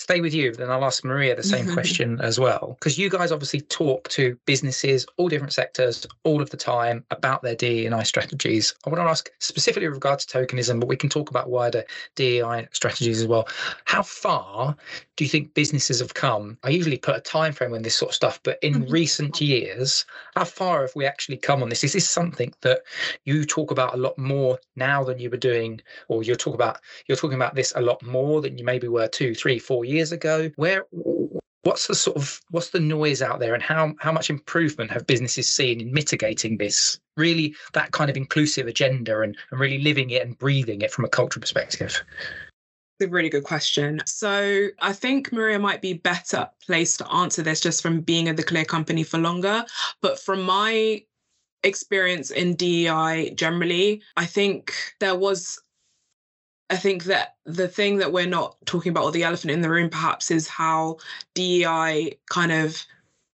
stay 0.00 0.22
with 0.22 0.32
you, 0.32 0.52
then 0.54 0.70
I'll 0.70 0.84
ask 0.84 1.04
Maria 1.04 1.36
the 1.36 1.42
same 1.42 1.70
question 1.74 2.18
as 2.22 2.40
well. 2.40 2.76
Because 2.78 2.98
you 2.98 3.10
guys 3.10 3.30
obviously 3.30 3.60
talk 3.60 4.08
to 4.08 4.38
businesses, 4.46 5.04
all 5.18 5.28
different 5.28 5.52
sectors, 5.52 6.06
all 6.24 6.40
of 6.40 6.48
the 6.48 6.56
time 6.56 7.04
about 7.10 7.42
their 7.42 7.54
DEI 7.54 8.02
strategies. 8.04 8.74
I 8.86 8.90
want 8.90 9.00
to 9.00 9.10
ask 9.10 9.30
specifically 9.40 9.88
with 9.88 9.96
regard 9.96 10.18
to 10.20 10.26
tokenism, 10.26 10.80
but 10.80 10.88
we 10.88 10.96
can 10.96 11.10
talk 11.10 11.28
about 11.28 11.50
wider 11.50 11.84
DEI 12.16 12.68
strategies 12.72 13.20
as 13.20 13.26
well. 13.26 13.46
How 13.84 14.02
far 14.02 14.74
do 15.20 15.24
you 15.24 15.28
think 15.28 15.52
businesses 15.52 16.00
have 16.00 16.14
come? 16.14 16.56
I 16.64 16.70
usually 16.70 16.96
put 16.96 17.14
a 17.14 17.20
time 17.20 17.52
frame 17.52 17.74
on 17.74 17.83
this 17.83 17.94
sort 17.94 18.12
of 18.12 18.14
stuff, 18.14 18.40
but 18.42 18.59
in 18.62 18.72
mm-hmm. 18.72 18.90
recent 18.90 19.38
years, 19.38 20.06
how 20.35 20.44
far 20.44 20.80
have 20.80 20.96
we 20.96 21.04
actually 21.04 21.37
come 21.37 21.62
on 21.62 21.68
this? 21.68 21.85
Is 21.85 21.92
this 21.92 22.09
something 22.09 22.54
that 22.62 22.85
you 23.26 23.44
talk 23.44 23.70
about 23.70 23.92
a 23.92 23.98
lot 23.98 24.16
more 24.16 24.59
now 24.76 25.04
than 25.04 25.18
you 25.18 25.28
were 25.28 25.37
doing, 25.37 25.83
or 26.09 26.22
you're 26.22 26.37
talking 26.37 26.54
about 26.54 26.78
you're 27.06 27.18
talking 27.18 27.37
about 27.37 27.54
this 27.54 27.70
a 27.76 27.83
lot 27.83 28.02
more 28.02 28.40
than 28.40 28.56
you 28.56 28.64
maybe 28.64 28.88
were 28.88 29.09
two, 29.09 29.35
three, 29.35 29.59
four 29.59 29.85
years 29.85 30.11
ago? 30.11 30.50
Where 30.56 30.87
what's 31.64 31.87
the 31.87 31.94
sort 31.94 32.16
of 32.16 32.40
what's 32.48 32.70
the 32.70 32.80
noise 32.80 33.20
out 33.20 33.40
there 33.40 33.52
and 33.52 33.62
how 33.62 33.92
how 34.00 34.12
much 34.12 34.30
improvement 34.30 34.90
have 34.90 35.06
businesses 35.06 35.50
seen 35.50 35.83
in 35.83 35.92
mitigating 35.92 36.56
this 36.56 36.98
really 37.18 37.54
that 37.74 37.92
kind 37.92 38.09
of 38.09 38.16
inclusive 38.16 38.66
agenda 38.66 39.20
and, 39.20 39.37
and 39.50 39.61
really 39.61 39.83
living 39.83 40.09
it 40.09 40.22
and 40.22 40.38
breathing 40.38 40.80
it 40.80 40.90
from 40.90 41.04
a 41.04 41.11
cultural 41.11 41.42
perspective 41.42 42.02
a 43.00 43.08
really 43.08 43.28
good 43.28 43.44
question. 43.44 44.00
So 44.06 44.68
I 44.80 44.92
think 44.92 45.32
Maria 45.32 45.58
might 45.58 45.82
be 45.82 45.94
better 45.94 46.48
placed 46.64 46.98
to 46.98 47.12
answer 47.12 47.42
this 47.42 47.60
just 47.60 47.82
from 47.82 48.00
being 48.00 48.28
at 48.28 48.36
the 48.36 48.42
Clear 48.42 48.64
company 48.64 49.02
for 49.02 49.18
longer. 49.18 49.64
But 50.00 50.18
from 50.18 50.42
my 50.42 51.02
experience 51.62 52.30
in 52.30 52.54
DEI 52.54 53.32
generally, 53.34 54.02
I 54.16 54.26
think 54.26 54.74
there 55.00 55.16
was 55.16 55.60
I 56.70 56.76
think 56.76 57.04
that 57.04 57.34
the 57.44 57.66
thing 57.66 57.96
that 57.96 58.12
we're 58.12 58.26
not 58.26 58.56
talking 58.64 58.90
about, 58.90 59.02
or 59.02 59.10
the 59.10 59.24
elephant 59.24 59.50
in 59.50 59.60
the 59.60 59.68
room 59.68 59.90
perhaps, 59.90 60.30
is 60.30 60.46
how 60.46 60.98
DEI 61.34 62.16
kind 62.30 62.52
of 62.52 62.86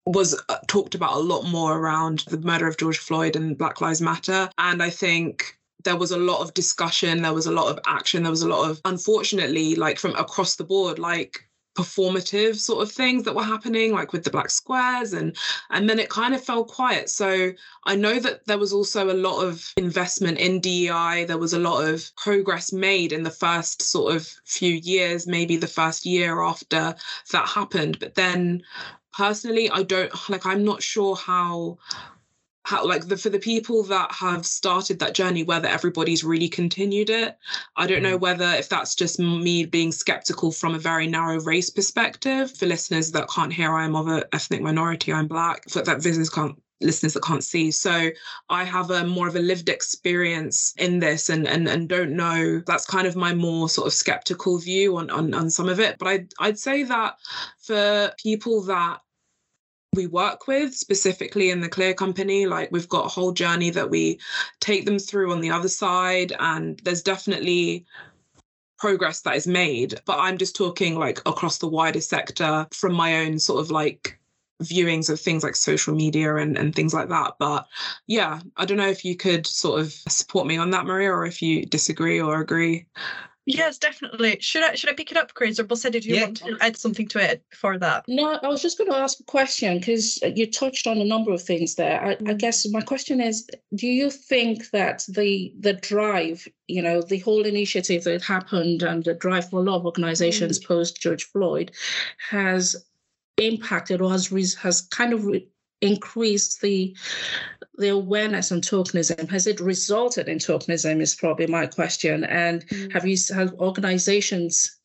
was 0.05 0.39
uh, 0.49 0.57
talked 0.67 0.93
about 0.93 1.15
a 1.15 1.19
lot 1.19 1.43
more 1.43 1.77
around 1.77 2.19
the 2.27 2.37
murder 2.37 2.67
of 2.67 2.77
George 2.77 2.99
Floyd 2.99 3.35
and 3.35 3.57
Black 3.57 3.81
Lives 3.81 4.01
Matter. 4.01 4.49
And 4.59 4.83
I 4.83 4.91
think 4.91 5.57
there 5.83 5.97
was 5.97 6.11
a 6.11 6.17
lot 6.17 6.41
of 6.41 6.53
discussion, 6.53 7.21
there 7.21 7.33
was 7.33 7.45
a 7.45 7.51
lot 7.51 7.69
of 7.69 7.79
action, 7.85 8.23
there 8.23 8.31
was 8.31 8.41
a 8.43 8.47
lot 8.47 8.69
of, 8.69 8.81
unfortunately, 8.85 9.75
like 9.75 9.99
from 9.99 10.15
across 10.15 10.55
the 10.55 10.63
board, 10.63 10.99
like 10.99 11.47
performative 11.75 12.55
sort 12.55 12.83
of 12.83 12.91
things 12.91 13.23
that 13.23 13.33
were 13.33 13.43
happening 13.43 13.91
like 13.93 14.13
with 14.13 14.23
the 14.23 14.29
black 14.29 14.49
squares 14.49 15.11
and 15.13 15.35
and 15.71 15.89
then 15.89 15.97
it 15.97 16.09
kind 16.09 16.35
of 16.35 16.43
fell 16.43 16.63
quiet. 16.63 17.09
So 17.09 17.51
i 17.85 17.95
know 17.95 18.19
that 18.19 18.45
there 18.45 18.59
was 18.59 18.73
also 18.73 19.09
a 19.09 19.17
lot 19.27 19.41
of 19.43 19.73
investment 19.75 20.37
in 20.37 20.59
dei 20.59 21.25
there 21.25 21.39
was 21.39 21.53
a 21.53 21.59
lot 21.59 21.83
of 21.83 22.11
progress 22.15 22.71
made 22.71 23.11
in 23.11 23.23
the 23.23 23.31
first 23.31 23.81
sort 23.81 24.15
of 24.15 24.27
few 24.45 24.75
years 24.75 25.25
maybe 25.25 25.57
the 25.57 25.67
first 25.67 26.05
year 26.05 26.41
after 26.41 26.95
that 27.31 27.47
happened. 27.47 27.97
But 27.99 28.15
then 28.15 28.61
personally 29.13 29.69
i 29.69 29.83
don't 29.83 30.11
like 30.29 30.45
i'm 30.45 30.63
not 30.63 30.81
sure 30.81 31.15
how 31.15 31.77
how 32.63 32.85
like 32.85 33.07
the 33.07 33.17
for 33.17 33.29
the 33.29 33.39
people 33.39 33.83
that 33.83 34.11
have 34.11 34.45
started 34.45 34.99
that 34.99 35.13
journey 35.13 35.43
whether 35.43 35.67
everybody's 35.67 36.23
really 36.23 36.49
continued 36.49 37.09
it 37.09 37.37
i 37.75 37.85
don't 37.85 38.03
know 38.03 38.17
mm. 38.17 38.21
whether 38.21 38.45
if 38.45 38.69
that's 38.69 38.95
just 38.95 39.19
me 39.19 39.65
being 39.65 39.91
skeptical 39.91 40.51
from 40.51 40.73
a 40.73 40.79
very 40.79 41.07
narrow 41.07 41.39
race 41.41 41.69
perspective 41.69 42.55
for 42.55 42.65
listeners 42.65 43.11
that 43.11 43.29
can't 43.29 43.53
hear 43.53 43.73
i 43.73 43.83
am 43.83 43.95
of 43.95 44.07
an 44.07 44.23
ethnic 44.33 44.61
minority 44.61 45.11
i'm 45.11 45.27
black 45.27 45.69
for 45.69 45.81
that 45.81 46.01
visitors 46.01 46.29
can't 46.29 46.57
listeners 46.81 47.13
that 47.13 47.23
can't 47.23 47.43
see 47.43 47.71
so 47.71 48.09
i 48.49 48.63
have 48.63 48.91
a 48.91 49.05
more 49.05 49.27
of 49.27 49.35
a 49.35 49.39
lived 49.39 49.69
experience 49.69 50.73
in 50.77 50.99
this 50.99 51.29
and 51.29 51.47
and, 51.47 51.67
and 51.67 51.87
don't 51.87 52.11
know 52.11 52.61
that's 52.65 52.85
kind 52.85 53.07
of 53.07 53.15
my 53.15 53.33
more 53.33 53.69
sort 53.69 53.87
of 53.87 53.93
skeptical 53.93 54.57
view 54.57 54.97
on, 54.97 55.09
on 55.09 55.33
on 55.33 55.49
some 55.49 55.69
of 55.69 55.79
it 55.79 55.97
but 55.97 56.07
i 56.07 56.25
i'd 56.39 56.59
say 56.59 56.83
that 56.83 57.15
for 57.59 58.11
people 58.21 58.61
that 58.61 58.99
we 59.93 60.07
work 60.07 60.47
with 60.47 60.73
specifically 60.73 61.49
in 61.49 61.61
the 61.61 61.69
clear 61.69 61.93
company 61.93 62.45
like 62.45 62.71
we've 62.71 62.89
got 62.89 63.05
a 63.05 63.09
whole 63.09 63.31
journey 63.31 63.69
that 63.69 63.89
we 63.89 64.19
take 64.59 64.85
them 64.85 64.99
through 64.99 65.31
on 65.31 65.41
the 65.41 65.51
other 65.51 65.69
side 65.69 66.33
and 66.39 66.79
there's 66.83 67.03
definitely 67.03 67.85
progress 68.77 69.21
that 69.21 69.35
is 69.35 69.47
made 69.47 69.99
but 70.05 70.19
i'm 70.19 70.37
just 70.37 70.55
talking 70.55 70.97
like 70.97 71.19
across 71.25 71.57
the 71.59 71.67
wider 71.67 72.01
sector 72.01 72.67
from 72.71 72.93
my 72.93 73.25
own 73.25 73.39
sort 73.39 73.61
of 73.61 73.71
like 73.71 74.19
viewings 74.61 75.09
of 75.09 75.19
things 75.19 75.43
like 75.43 75.55
social 75.55 75.93
media 75.95 76.35
and, 76.35 76.57
and 76.57 76.73
things 76.73 76.93
like 76.93 77.09
that. 77.09 77.33
But 77.39 77.67
yeah 78.07 78.39
i 78.55 78.65
don't 78.65 78.77
know 78.77 78.87
if 78.87 79.03
you 79.03 79.15
could 79.15 79.45
sort 79.45 79.81
of 79.81 79.91
support 79.91 80.47
me 80.47 80.57
on 80.57 80.69
that 80.71 80.85
maria 80.85 81.11
or 81.11 81.25
if 81.25 81.41
you 81.41 81.65
disagree 81.65 82.21
or 82.21 82.39
agree 82.39 82.85
Yes, 83.45 83.77
definitely. 83.77 84.37
Should 84.39 84.63
I 84.63 84.75
should 84.75 84.89
I 84.89 84.93
pick 84.93 85.11
it 85.11 85.17
up, 85.17 85.33
Chris, 85.33 85.59
or 85.59 85.65
Bosse, 85.65 85.83
did 85.83 86.05
you 86.05 86.15
yeah. 86.15 86.23
want 86.23 86.37
to 86.37 86.57
add 86.61 86.77
something 86.77 87.07
to 87.09 87.19
it 87.19 87.43
before 87.49 87.77
that? 87.77 88.05
No, 88.07 88.39
I 88.41 88.47
was 88.47 88.61
just 88.61 88.77
going 88.77 88.89
to 88.89 88.95
ask 88.95 89.19
a 89.19 89.23
question 89.23 89.79
because 89.79 90.21
you 90.21 90.49
touched 90.49 90.87
on 90.87 90.99
a 90.99 91.05
number 91.05 91.31
of 91.31 91.41
things 91.41 91.75
there. 91.75 92.01
I, 92.01 92.11
I, 92.11 92.15
mm. 92.15 92.37
guess 92.37 92.65
my 92.69 92.81
question 92.81 93.19
is: 93.19 93.49
Do 93.75 93.87
you 93.87 94.09
think 94.09 94.69
that 94.71 95.03
the 95.09 95.53
the 95.59 95.73
drive, 95.73 96.47
you 96.67 96.81
know, 96.81 97.01
the 97.01 97.19
whole 97.19 97.45
initiative 97.45 98.05
that 98.05 98.23
happened 98.23 98.81
and 98.81 99.03
the 99.03 99.13
drive 99.13 99.49
for 99.49 99.59
a 99.59 99.63
lot 99.63 99.77
of 99.77 99.85
organizations 99.85 100.59
mm. 100.59 100.65
post 100.65 101.01
George 101.01 101.25
Floyd, 101.25 101.71
has 102.29 102.75
impacted 103.37 103.99
or 103.99 104.11
has 104.11 104.27
has 104.61 104.81
kind 104.81 105.11
of 105.11 105.27
increased 105.81 106.61
the 106.61 106.95
the 107.77 107.89
awareness 107.89 108.51
on 108.51 108.61
tokenism? 108.61 109.29
Has 109.29 109.47
it 109.47 109.59
resulted 109.59 110.27
in 110.27 110.37
tokenism? 110.37 111.01
Is 111.01 111.15
probably 111.15 111.47
my 111.47 111.65
question. 111.65 112.23
And 112.23 112.67
mm. 112.67 112.91
have 112.91 113.05
you 113.05 113.17
have 113.33 113.53
organizations 113.55 114.79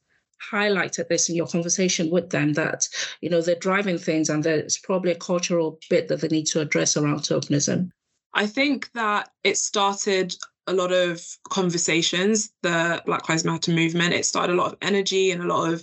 highlighted 0.53 1.09
this 1.09 1.29
in 1.29 1.35
your 1.35 1.49
conversation 1.49 2.11
with 2.11 2.31
them 2.31 2.53
that 2.53 2.89
you 3.21 3.29
know 3.29 3.41
they're 3.41 3.57
driving 3.57 3.99
things 3.99 4.29
and 4.29 4.45
there's 4.45 4.79
probably 4.79 5.11
a 5.11 5.17
cultural 5.17 5.81
bit 5.91 6.09
that 6.09 6.21
they 6.21 6.29
need 6.29 6.47
to 6.47 6.61
address 6.61 6.97
around 6.97 7.21
tokenism? 7.21 7.91
I 8.35 8.47
think 8.47 8.91
that 8.93 9.31
it 9.43 9.57
started 9.57 10.35
a 10.67 10.73
lot 10.73 10.93
of 10.93 11.25
conversations, 11.49 12.53
the 12.63 13.03
Black 13.07 13.29
Lives 13.29 13.45
Matter 13.45 13.73
movement. 13.73 14.13
It 14.13 14.27
started 14.27 14.53
a 14.53 14.57
lot 14.57 14.73
of 14.73 14.79
energy 14.83 15.31
and 15.31 15.43
a 15.43 15.47
lot 15.47 15.73
of 15.73 15.83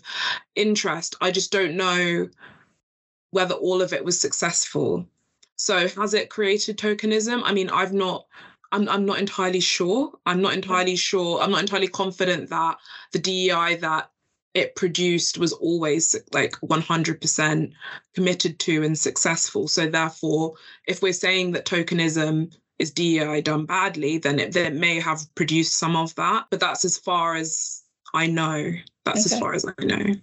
interest. 0.55 1.15
I 1.21 1.31
just 1.31 1.51
don't 1.51 1.75
know 1.75 2.29
whether 3.31 3.55
all 3.55 3.81
of 3.81 3.93
it 3.93 4.05
was 4.05 4.21
successful. 4.21 5.07
So 5.55 5.87
has 5.87 6.13
it 6.13 6.29
created 6.29 6.77
tokenism? 6.77 7.41
I 7.43 7.53
mean, 7.53 7.69
I've 7.69 7.93
not 7.93 8.25
I'm 8.71 8.89
I'm 8.89 9.05
not 9.05 9.19
entirely 9.19 9.59
sure. 9.59 10.11
I'm 10.25 10.41
not 10.41 10.53
entirely 10.53 10.95
sure. 10.95 11.41
I'm 11.41 11.51
not 11.51 11.61
entirely 11.61 11.87
confident 11.87 12.49
that 12.49 12.77
the 13.11 13.19
DEI 13.19 13.77
that 13.81 14.11
it 14.53 14.75
produced 14.75 15.37
was 15.37 15.51
always 15.51 16.15
like 16.31 16.53
100% 16.61 17.73
committed 18.13 18.57
to 18.59 18.83
and 18.83 18.97
successful. 18.97 19.67
So 19.67 19.87
therefore, 19.87 20.53
if 20.87 21.01
we're 21.01 21.13
saying 21.13 21.51
that 21.51 21.65
tokenism 21.65 22.55
is 22.79 22.91
DEI 22.91 23.41
done 23.41 23.65
badly, 23.65 24.17
then 24.17 24.39
it, 24.39 24.53
then 24.53 24.73
it 24.73 24.79
may 24.79 24.99
have 25.01 25.23
produced 25.35 25.77
some 25.77 25.97
of 25.97 26.15
that. 26.15 26.45
But 26.49 26.61
that's 26.61 26.85
as 26.85 26.97
far 26.97 27.35
as 27.35 27.83
I 28.13 28.27
know. 28.27 28.71
That's 29.03 29.27
okay. 29.27 29.35
as 29.35 29.39
far 29.39 29.53
as 29.53 29.65
I 29.65 29.83
know. 29.83 30.13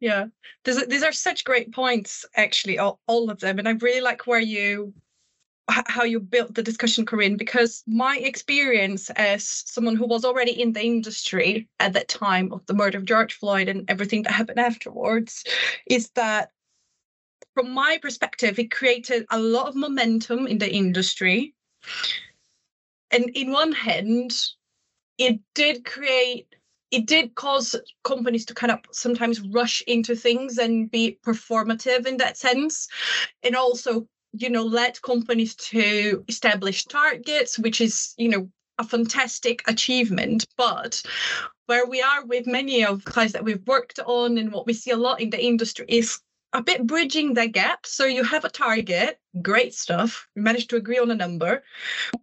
Yeah, 0.00 0.26
these 0.64 0.78
are, 0.78 0.86
these 0.86 1.02
are 1.02 1.12
such 1.12 1.44
great 1.44 1.72
points, 1.72 2.24
actually, 2.34 2.78
all, 2.78 3.00
all 3.06 3.30
of 3.30 3.40
them. 3.40 3.58
And 3.58 3.68
I 3.68 3.72
really 3.72 4.00
like 4.00 4.26
where 4.26 4.40
you 4.40 4.94
how 5.86 6.02
you 6.02 6.18
built 6.18 6.54
the 6.54 6.62
discussion, 6.62 7.06
Corinne, 7.06 7.36
because 7.36 7.84
my 7.86 8.16
experience 8.18 9.08
as 9.10 9.46
someone 9.66 9.96
who 9.96 10.06
was 10.06 10.24
already 10.24 10.60
in 10.60 10.72
the 10.72 10.82
industry 10.82 11.68
at 11.78 11.92
that 11.92 12.08
time 12.08 12.52
of 12.52 12.64
the 12.66 12.74
murder 12.74 12.98
of 12.98 13.04
George 13.04 13.34
Floyd 13.34 13.68
and 13.68 13.88
everything 13.88 14.22
that 14.22 14.32
happened 14.32 14.58
afterwards 14.58 15.44
is 15.86 16.10
that 16.16 16.50
from 17.54 17.70
my 17.72 17.98
perspective, 18.00 18.58
it 18.58 18.70
created 18.70 19.26
a 19.30 19.38
lot 19.38 19.68
of 19.68 19.76
momentum 19.76 20.46
in 20.46 20.58
the 20.58 20.72
industry. 20.72 21.54
And 23.10 23.28
in 23.30 23.50
one 23.50 23.72
hand, 23.72 24.32
it 25.18 25.40
did 25.54 25.84
create 25.84 26.48
it 26.90 27.06
did 27.06 27.34
cause 27.34 27.76
companies 28.04 28.44
to 28.46 28.54
kind 28.54 28.72
of 28.72 28.80
sometimes 28.92 29.40
rush 29.40 29.82
into 29.86 30.14
things 30.14 30.58
and 30.58 30.90
be 30.90 31.18
performative 31.24 32.06
in 32.06 32.16
that 32.16 32.36
sense 32.36 32.88
and 33.42 33.56
also 33.56 34.06
you 34.32 34.48
know 34.48 34.64
led 34.64 35.00
companies 35.02 35.54
to 35.54 36.24
establish 36.28 36.84
targets 36.84 37.58
which 37.58 37.80
is 37.80 38.14
you 38.16 38.28
know 38.28 38.48
a 38.78 38.84
fantastic 38.84 39.62
achievement 39.68 40.46
but 40.56 41.02
where 41.66 41.86
we 41.86 42.00
are 42.00 42.24
with 42.26 42.46
many 42.46 42.84
of 42.84 43.04
clients 43.04 43.32
that 43.32 43.44
we've 43.44 43.66
worked 43.66 44.00
on 44.06 44.38
and 44.38 44.52
what 44.52 44.66
we 44.66 44.72
see 44.72 44.90
a 44.90 44.96
lot 44.96 45.20
in 45.20 45.30
the 45.30 45.44
industry 45.44 45.84
is 45.88 46.18
a 46.52 46.62
bit 46.62 46.86
bridging 46.86 47.34
the 47.34 47.46
gap. 47.46 47.86
So 47.86 48.06
you 48.06 48.24
have 48.24 48.44
a 48.44 48.50
target, 48.50 49.19
great 49.42 49.74
stuff. 49.74 50.28
You 50.34 50.42
managed 50.42 50.70
to 50.70 50.76
agree 50.76 50.98
on 50.98 51.10
a 51.10 51.14
number, 51.14 51.62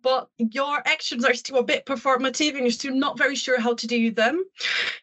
but 0.02 0.30
your 0.38 0.82
actions 0.86 1.24
are 1.26 1.34
still 1.34 1.58
a 1.58 1.64
bit 1.64 1.86
performative 1.86 2.52
and 2.52 2.62
you're 2.62 2.72
still 2.72 2.96
not 2.96 3.18
very 3.18 3.36
sure 3.36 3.60
how 3.60 3.74
to 3.76 3.88
do 3.88 4.12
them. 4.12 4.44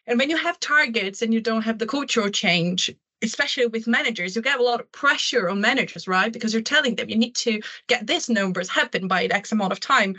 And 0.07 0.19
when 0.19 0.29
you 0.29 0.37
have 0.37 0.59
targets 0.59 1.21
and 1.21 1.33
you 1.33 1.41
don't 1.41 1.63
have 1.63 1.79
the 1.79 1.87
cultural 1.87 2.29
change, 2.29 2.93
especially 3.23 3.65
with 3.67 3.87
managers, 3.87 4.35
you 4.35 4.41
get 4.41 4.59
a 4.59 4.63
lot 4.63 4.79
of 4.79 4.91
pressure 4.91 5.49
on 5.49 5.61
managers, 5.61 6.07
right? 6.07 6.31
Because 6.31 6.53
you're 6.53 6.61
telling 6.61 6.95
them 6.95 7.09
you 7.09 7.17
need 7.17 7.35
to 7.35 7.61
get 7.87 8.05
these 8.07 8.29
numbers 8.29 8.69
happen 8.69 9.07
by 9.07 9.25
X 9.25 9.51
amount 9.51 9.71
of 9.71 9.79
time. 9.79 10.15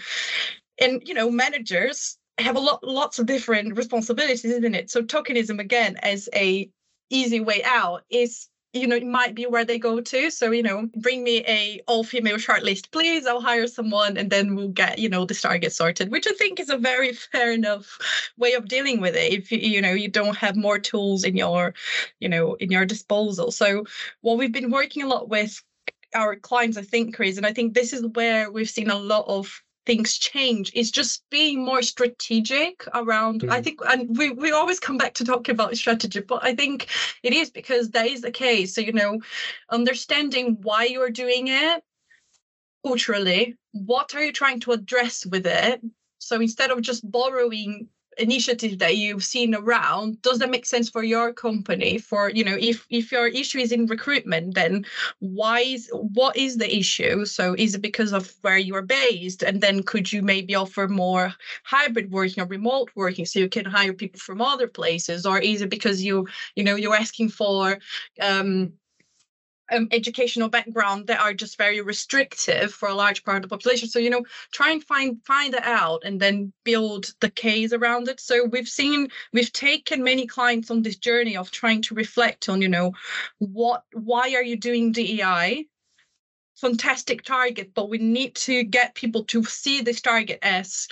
And 0.79 1.03
you 1.07 1.15
know, 1.15 1.31
managers 1.31 2.19
have 2.39 2.57
a 2.57 2.61
lot 2.61 2.83
lots 2.85 3.19
of 3.19 3.27
different 3.27 3.77
responsibilities, 3.77 4.45
isn't 4.45 4.75
it? 4.75 4.91
So 4.91 5.03
tokenism 5.03 5.59
again 5.61 5.97
as 6.03 6.29
a 6.35 6.71
easy 7.11 7.41
way 7.41 7.63
out 7.65 8.03
is 8.11 8.49
you 8.77 8.87
know, 8.87 8.97
it 8.97 9.07
might 9.07 9.35
be 9.35 9.47
where 9.47 9.65
they 9.65 9.79
go 9.79 10.01
to. 10.01 10.31
So, 10.31 10.51
you 10.51 10.63
know, 10.63 10.89
bring 10.97 11.25
me 11.25 11.45
a 11.47 11.81
all 11.87 12.05
female 12.05 12.37
shortlist, 12.37 12.91
please. 12.91 13.27
I'll 13.27 13.41
hire 13.41 13.67
someone 13.67 14.17
and 14.17 14.31
then 14.31 14.55
we'll 14.55 14.69
get, 14.69 14.99
you 14.99 15.09
know, 15.09 15.25
this 15.25 15.43
target 15.43 15.73
sorted, 15.73 16.11
which 16.11 16.27
I 16.27 16.33
think 16.33 16.61
is 16.61 16.71
a 16.71 16.79
very 16.79 17.13
fair 17.33 17.53
enough 17.53 17.99
way 18.37 18.53
of 18.53 18.69
dealing 18.69 19.01
with 19.01 19.17
it. 19.17 19.33
If 19.33 19.53
you, 19.53 19.59
you 19.59 19.83
know, 19.83 19.93
you 19.93 20.09
don't 20.09 20.37
have 20.37 20.57
more 20.57 20.79
tools 20.79 21.25
in 21.25 21.37
your, 21.37 21.75
you 22.21 22.29
know, 22.29 22.55
in 22.55 22.71
your 22.71 22.85
disposal. 22.87 23.51
So 23.51 23.85
what 24.21 24.39
we've 24.39 24.53
been 24.53 24.71
working 24.71 25.03
a 25.03 25.09
lot 25.09 25.29
with 25.29 25.63
our 26.15 26.37
clients, 26.37 26.77
I 26.77 26.83
think, 26.83 27.15
Chris, 27.15 27.37
and 27.37 27.47
I 27.47 27.53
think 27.53 27.75
this 27.75 27.93
is 27.93 28.07
where 28.15 28.51
we've 28.51 28.71
seen 28.71 28.91
a 28.91 28.99
lot 28.99 29.25
of 29.29 29.63
things 29.87 30.19
change. 30.19 30.73
Is 30.75 30.91
just 30.91 31.23
being 31.31 31.65
more 31.65 31.83
strategic 31.83 32.85
around 32.93 33.43
mm. 33.43 33.51
i 33.51 33.63
think 33.63 33.81
and 33.89 34.17
we, 34.17 34.31
we 34.31 34.51
always 34.53 34.81
come 34.81 34.99
back 34.99 35.15
to 35.15 35.25
talking 35.25 35.55
about 35.55 35.77
strategy 35.77 36.21
but 36.21 36.45
i 36.45 36.55
think 36.55 36.89
it 37.23 37.33
is 37.33 37.51
because 37.51 37.91
that 37.91 38.07
is 38.07 38.21
the 38.21 38.31
case. 38.31 38.75
So 38.75 38.81
you 38.81 38.93
know 38.93 39.21
understanding 39.71 40.59
why 40.63 40.85
you're 40.85 41.11
doing 41.11 41.49
it 41.49 41.83
culturally 42.85 43.57
what 43.85 44.15
are 44.15 44.25
you 44.25 44.33
trying 44.33 44.61
to 44.61 44.73
address 44.73 45.27
with 45.27 45.47
it? 45.47 45.81
So 46.19 46.41
instead 46.41 46.71
of 46.71 46.81
just 46.81 47.09
borrowing 47.11 47.89
initiative 48.19 48.79
that 48.79 48.97
you've 48.97 49.25
seen 49.25 49.55
around 49.55 50.21
does 50.23 50.39
that 50.39 50.51
make 50.51 50.67
sense 50.67 50.89
for 50.89 51.03
your 51.03 51.33
company? 51.33 51.99
For 51.99 52.31
you 52.31 52.45
know 52.45 52.57
if 52.59 52.87
if 52.91 53.13
your 53.13 53.27
issue 53.29 53.59
is 53.59 53.73
in 53.73 53.87
recruitment 53.87 54.55
then 54.55 54.87
why 55.21 55.61
is 55.61 55.91
what 55.93 56.37
is 56.37 56.57
the 56.57 56.77
issue? 56.77 57.25
So 57.25 57.55
is 57.59 57.75
it 57.75 57.83
because 57.83 58.13
of 58.13 58.33
where 58.43 58.59
you're 58.59 58.83
based? 58.83 59.43
And 59.43 59.61
then 59.61 59.83
could 59.83 60.13
you 60.13 60.23
maybe 60.23 60.55
offer 60.55 60.89
more 60.89 61.35
hybrid 61.65 62.11
working 62.11 62.43
or 62.43 62.47
remote 62.47 62.91
working 62.95 63.27
so 63.27 63.39
you 63.39 63.49
can 63.49 63.65
hire 63.65 63.93
people 63.93 64.21
from 64.21 64.41
other 64.41 64.69
places? 64.69 65.27
Or 65.27 65.39
is 65.39 65.63
it 65.63 65.71
because 65.71 66.03
you 66.03 66.27
you 66.55 66.65
know 66.65 66.77
you're 66.77 66.97
asking 66.97 67.31
for 67.31 67.79
um 68.21 68.73
um, 69.73 69.89
educational 69.91 70.49
background 70.49 71.07
that 71.07 71.21
are 71.21 71.35
just 71.35 71.59
very 71.59 71.81
restrictive 71.81 72.73
for 72.73 72.89
a 72.89 72.95
large 72.95 73.25
part 73.25 73.37
of 73.37 73.43
the 73.43 73.49
population. 73.49 73.89
So 73.89 73.99
you 73.99 74.11
know, 74.11 74.25
try 74.53 74.71
and 74.71 74.83
find 74.83 75.23
find 75.25 75.55
it 75.55 75.65
out 75.65 76.03
and 76.05 76.21
then 76.21 76.53
build 76.65 77.13
the 77.21 77.31
case 77.31 77.73
around 77.73 78.09
it. 78.09 78.21
So 78.21 78.45
we've 78.45 78.69
seen 78.69 79.09
we've 79.33 79.53
taken 79.53 80.03
many 80.03 80.27
clients 80.27 80.71
on 80.71 80.83
this 80.83 80.97
journey 80.97 81.37
of 81.37 81.51
trying 81.51 81.83
to 81.83 81.95
reflect 81.95 82.49
on 82.49 82.63
you 82.63 82.69
know 82.69 82.93
what 83.39 83.85
why 83.93 84.33
are 84.35 84.43
you 84.43 84.57
doing 84.57 84.93
DEI 84.93 85.67
fantastic 86.57 87.23
target 87.23 87.73
but 87.75 87.91
we 87.91 87.99
need 87.99 88.35
to 88.35 88.65
get 88.65 88.95
people 88.95 89.25
to 89.25 89.45
see 89.45 89.83
this 89.83 90.01
target 90.01 90.39
as 90.43 90.89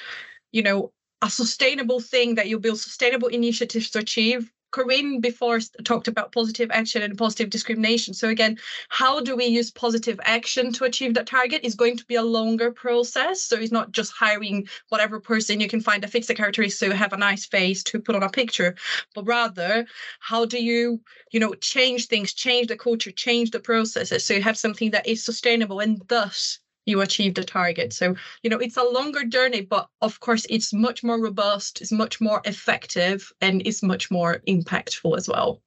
you 0.52 0.62
know 0.62 0.92
a 1.22 1.30
sustainable 1.30 2.00
thing 2.00 2.34
that 2.34 2.48
you 2.48 2.58
build 2.58 2.78
sustainable 2.78 3.28
initiatives 3.28 3.88
to 3.90 3.98
achieve 3.98 4.52
Corinne 4.74 5.20
before 5.20 5.60
talked 5.84 6.08
about 6.08 6.32
positive 6.32 6.68
action 6.72 7.00
and 7.00 7.16
positive 7.16 7.48
discrimination. 7.48 8.12
So 8.12 8.28
again, 8.28 8.58
how 8.88 9.20
do 9.20 9.36
we 9.36 9.44
use 9.44 9.70
positive 9.70 10.18
action 10.24 10.72
to 10.72 10.82
achieve 10.82 11.14
that 11.14 11.28
target 11.28 11.60
is 11.62 11.76
going 11.76 11.96
to 11.96 12.04
be 12.06 12.16
a 12.16 12.22
longer 12.24 12.72
process. 12.72 13.40
So 13.40 13.56
it's 13.56 13.70
not 13.70 13.92
just 13.92 14.12
hiring 14.12 14.66
whatever 14.88 15.20
person 15.20 15.60
you 15.60 15.68
can 15.68 15.80
find 15.80 16.02
a 16.02 16.08
fix 16.08 16.26
the 16.26 16.34
characteristics 16.34 16.80
so 16.80 16.86
you 16.86 16.92
have 16.92 17.12
a 17.12 17.16
nice 17.16 17.46
face 17.46 17.84
to 17.84 18.00
put 18.00 18.16
on 18.16 18.24
a 18.24 18.28
picture, 18.28 18.74
but 19.14 19.24
rather 19.26 19.86
how 20.18 20.44
do 20.44 20.60
you, 20.60 21.00
you 21.30 21.38
know, 21.38 21.54
change 21.54 22.08
things, 22.08 22.34
change 22.34 22.66
the 22.66 22.76
culture, 22.76 23.12
change 23.12 23.52
the 23.52 23.60
processes 23.60 24.24
so 24.24 24.34
you 24.34 24.42
have 24.42 24.58
something 24.58 24.90
that 24.90 25.06
is 25.06 25.24
sustainable 25.24 25.78
and 25.78 26.02
thus 26.08 26.58
you 26.86 27.00
achieved 27.00 27.38
a 27.38 27.44
target. 27.44 27.92
So, 27.92 28.14
you 28.42 28.50
know, 28.50 28.58
it's 28.58 28.76
a 28.76 28.82
longer 28.82 29.24
journey, 29.24 29.62
but 29.62 29.88
of 30.00 30.20
course, 30.20 30.46
it's 30.50 30.72
much 30.72 31.02
more 31.02 31.20
robust, 31.20 31.80
it's 31.80 31.92
much 31.92 32.20
more 32.20 32.42
effective, 32.44 33.32
and 33.40 33.66
it's 33.66 33.82
much 33.82 34.10
more 34.10 34.42
impactful 34.48 35.16
as 35.16 35.28
well. 35.28 35.62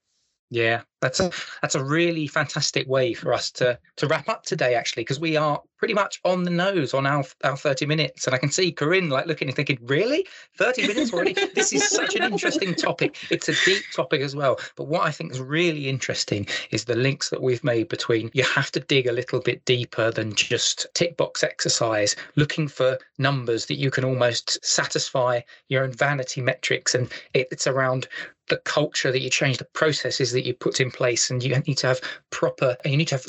Yeah, 0.49 0.83
that's 1.01 1.19
a 1.19 1.31
that's 1.61 1.75
a 1.75 1.83
really 1.83 2.25
fantastic 2.27 2.87
way 2.87 3.13
for 3.13 3.33
us 3.33 3.51
to 3.53 3.77
to 3.97 4.07
wrap 4.07 4.29
up 4.29 4.43
today, 4.43 4.75
actually, 4.75 5.03
because 5.03 5.19
we 5.19 5.35
are 5.35 5.61
pretty 5.77 5.93
much 5.93 6.19
on 6.23 6.43
the 6.43 6.49
nose 6.49 6.93
on 6.93 7.05
our 7.05 7.23
our 7.43 7.57
thirty 7.57 7.85
minutes, 7.85 8.25
and 8.25 8.35
I 8.35 8.37
can 8.37 8.51
see 8.51 8.71
Corinne 8.71 9.09
like 9.09 9.25
looking 9.25 9.47
and 9.47 9.55
thinking, 9.55 9.79
really, 9.81 10.25
thirty 10.57 10.87
minutes 10.87 11.13
already? 11.13 11.33
this 11.55 11.73
is 11.73 11.87
such 11.87 12.15
an 12.15 12.23
interesting 12.23 12.75
topic. 12.75 13.17
It's 13.29 13.49
a 13.49 13.53
deep 13.65 13.83
topic 13.93 14.21
as 14.21 14.35
well. 14.35 14.59
But 14.75 14.87
what 14.87 15.03
I 15.03 15.11
think 15.11 15.31
is 15.31 15.39
really 15.39 15.89
interesting 15.89 16.47
is 16.71 16.85
the 16.85 16.95
links 16.95 17.29
that 17.29 17.41
we've 17.41 17.63
made 17.63 17.89
between 17.89 18.29
you 18.33 18.43
have 18.43 18.71
to 18.71 18.79
dig 18.79 19.07
a 19.07 19.11
little 19.11 19.39
bit 19.39 19.63
deeper 19.65 20.11
than 20.11 20.33
just 20.35 20.87
tick 20.93 21.17
box 21.17 21.43
exercise, 21.43 22.15
looking 22.35 22.67
for 22.67 22.97
numbers 23.17 23.65
that 23.67 23.75
you 23.75 23.91
can 23.91 24.03
almost 24.05 24.63
satisfy 24.65 25.41
your 25.69 25.83
own 25.83 25.91
vanity 25.91 26.41
metrics, 26.41 26.95
and 26.95 27.11
it, 27.33 27.47
it's 27.51 27.67
around 27.67 28.07
the 28.49 28.57
culture 28.57 29.11
that 29.11 29.21
you 29.21 29.29
change, 29.29 29.57
the 29.57 29.65
processes 29.65 30.31
that 30.31 30.45
you 30.45 30.53
put 30.53 30.79
in 30.79 30.89
place, 30.89 31.29
and 31.29 31.43
you 31.43 31.57
need 31.67 31.77
to 31.77 31.87
have 31.87 32.01
proper, 32.29 32.77
you 32.85 32.97
need 32.97 33.07
to 33.09 33.15
have 33.15 33.25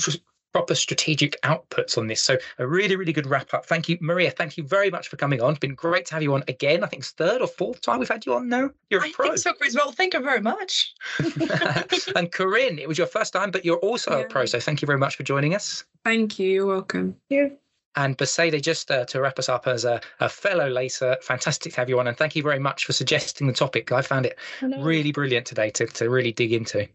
proper 0.53 0.75
strategic 0.75 1.41
outputs 1.43 1.99
on 1.99 2.07
this. 2.07 2.23
So 2.23 2.37
a 2.59 2.67
really, 2.67 2.97
really 2.97 3.13
good 3.13 3.27
wrap 3.27 3.53
up. 3.55 3.67
Thank 3.67 3.89
you, 3.89 3.99
Maria. 4.01 4.31
Thank 4.31 4.57
you 4.57 4.65
very 4.65 4.91
much 4.91 5.09
for 5.09 5.17
coming 5.17 5.41
on. 5.41 5.51
It's 5.51 5.59
been 5.59 5.75
great 5.75 6.07
to 6.07 6.15
have 6.15 6.23
you 6.23 6.35
on 6.35 6.43
again. 6.49 6.83
I 6.83 6.87
think 6.87 7.03
it's 7.03 7.11
third 7.13 7.41
or 7.41 7.47
fourth 7.47 7.81
time 7.81 7.99
we've 7.99 8.09
had 8.09 8.27
you 8.27 8.35
on 8.35 8.49
now. 8.49 8.71
You're 8.91 9.03
a 9.03 9.07
I 9.07 9.13
pro. 9.13 9.27
think 9.27 9.39
so, 9.39 9.53
Chris. 9.53 9.75
Well, 9.75 9.93
thank 9.93 10.15
you 10.15 10.21
very 10.21 10.41
much. 10.41 10.95
and 12.17 12.33
Corinne, 12.33 12.79
it 12.79 12.89
was 12.89 12.99
your 12.99 13.07
first 13.07 13.33
time, 13.33 13.51
but 13.51 13.65
you're 13.65 13.79
also 13.79 14.19
yeah. 14.19 14.25
a 14.25 14.29
pro. 14.29 14.47
So 14.47 14.61
thank 14.61 14.83
you 14.83 14.87
very 14.87 14.99
much 14.99 15.17
for 15.17 15.23
joining 15.23 15.55
us. 15.55 15.85
Thank 16.05 16.39
you. 16.39 16.51
You're 16.51 16.67
welcome. 16.67 17.17
Yeah. 17.29 17.49
And 17.97 18.17
Bosede, 18.17 18.63
just 18.63 18.91
uh, 18.91 19.05
to 19.07 19.21
wrap 19.21 19.39
us 19.41 19.49
up 19.49 19.67
as 19.67 19.85
a, 19.85 20.01
a, 20.21 20.29
fellow 20.29 20.71
lacer, 20.71 21.21
fantastic 21.23 21.73
to 21.73 21.81
have 21.81 21.89
you 21.89 21.99
on. 21.99 22.07
And 22.07 22.17
thank 22.17 22.37
you 22.37 22.45
very 22.45 22.61
much 22.61 22.85
for 22.85 22.93
suggesting 22.93 23.49
the 23.49 23.53
topic. 23.53 23.91
I 23.91 24.03
found 24.03 24.27
it 24.27 24.39
really 24.63 25.11
brilliant 25.11 25.47
today 25.47 25.71
to, 25.71 25.87
to 25.87 26.09
really 26.09 26.31
dig 26.31 26.53
into. 26.53 26.87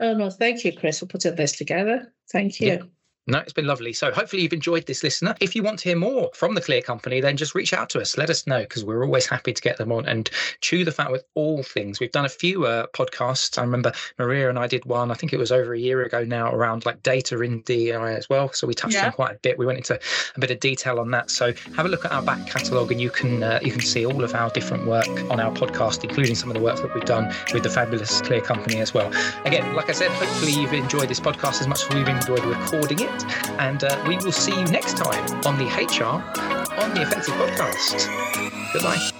Oh, 0.00 0.12
no, 0.12 0.28
thank 0.28 0.64
you, 0.64 0.76
Chris, 0.76 0.98
for 0.98 1.06
putting 1.06 1.34
this 1.34 1.52
together. 1.52 2.12
Thank 2.30 2.60
you. 2.60 2.68
Yeah. 2.68 2.82
No, 3.26 3.38
it's 3.38 3.52
been 3.52 3.66
lovely. 3.66 3.92
So 3.92 4.10
hopefully 4.10 4.42
you've 4.42 4.52
enjoyed 4.52 4.86
this, 4.86 5.02
listener. 5.02 5.34
If 5.40 5.54
you 5.54 5.62
want 5.62 5.78
to 5.80 5.90
hear 5.90 5.96
more 5.96 6.30
from 6.34 6.54
the 6.54 6.60
Clear 6.60 6.80
Company, 6.80 7.20
then 7.20 7.36
just 7.36 7.54
reach 7.54 7.72
out 7.72 7.90
to 7.90 8.00
us. 8.00 8.16
Let 8.16 8.30
us 8.30 8.46
know 8.46 8.60
because 8.60 8.84
we're 8.84 9.04
always 9.04 9.26
happy 9.26 9.52
to 9.52 9.62
get 9.62 9.76
them 9.76 9.92
on 9.92 10.06
and 10.06 10.28
chew 10.60 10.84
the 10.84 10.92
fat 10.92 11.12
with 11.12 11.24
all 11.34 11.62
things. 11.62 12.00
We've 12.00 12.10
done 12.10 12.24
a 12.24 12.30
few 12.30 12.66
uh, 12.66 12.86
podcasts. 12.88 13.58
I 13.58 13.62
remember 13.62 13.92
Maria 14.18 14.48
and 14.48 14.58
I 14.58 14.66
did 14.66 14.84
one. 14.84 15.10
I 15.10 15.14
think 15.14 15.32
it 15.32 15.38
was 15.38 15.52
over 15.52 15.74
a 15.74 15.78
year 15.78 16.02
ago 16.02 16.24
now 16.24 16.50
around 16.50 16.86
like 16.86 17.02
data 17.02 17.40
in 17.42 17.60
DEI 17.60 18.14
as 18.16 18.28
well. 18.28 18.52
So 18.52 18.66
we 18.66 18.74
touched 18.74 18.94
yeah. 18.94 19.06
on 19.06 19.12
quite 19.12 19.36
a 19.36 19.38
bit. 19.38 19.58
We 19.58 19.66
went 19.66 19.78
into 19.78 20.00
a 20.34 20.40
bit 20.40 20.50
of 20.50 20.58
detail 20.58 20.98
on 20.98 21.10
that. 21.10 21.30
So 21.30 21.52
have 21.76 21.86
a 21.86 21.88
look 21.88 22.04
at 22.04 22.12
our 22.12 22.22
back 22.22 22.46
catalogue 22.46 22.90
and 22.90 23.00
you 23.00 23.10
can 23.10 23.42
uh, 23.42 23.60
you 23.62 23.70
can 23.70 23.82
see 23.82 24.06
all 24.06 24.24
of 24.24 24.34
our 24.34 24.50
different 24.50 24.86
work 24.86 25.08
on 25.30 25.38
our 25.40 25.52
podcast, 25.52 26.02
including 26.04 26.34
some 26.34 26.48
of 26.48 26.54
the 26.54 26.62
work 26.62 26.76
that 26.76 26.92
we've 26.94 27.04
done 27.04 27.32
with 27.52 27.62
the 27.62 27.70
fabulous 27.70 28.20
Clear 28.22 28.40
Company 28.40 28.78
as 28.78 28.94
well. 28.94 29.12
Again, 29.44 29.74
like 29.74 29.88
I 29.88 29.92
said, 29.92 30.10
hopefully 30.12 30.52
you've 30.52 30.72
enjoyed 30.72 31.08
this 31.08 31.20
podcast 31.20 31.60
as 31.60 31.68
much 31.68 31.82
as 31.82 31.94
we've 31.94 32.08
enjoyed 32.08 32.44
recording 32.44 33.00
it. 33.00 33.19
And 33.58 33.84
uh, 33.84 34.02
we 34.06 34.16
will 34.16 34.32
see 34.32 34.52
you 34.52 34.64
next 34.66 34.96
time 34.96 35.24
on 35.46 35.58
the 35.58 35.66
HR 35.66 36.22
on 36.80 36.94
the 36.94 37.02
Offensive 37.02 37.34
podcast. 37.34 38.08
Goodbye. 38.72 39.19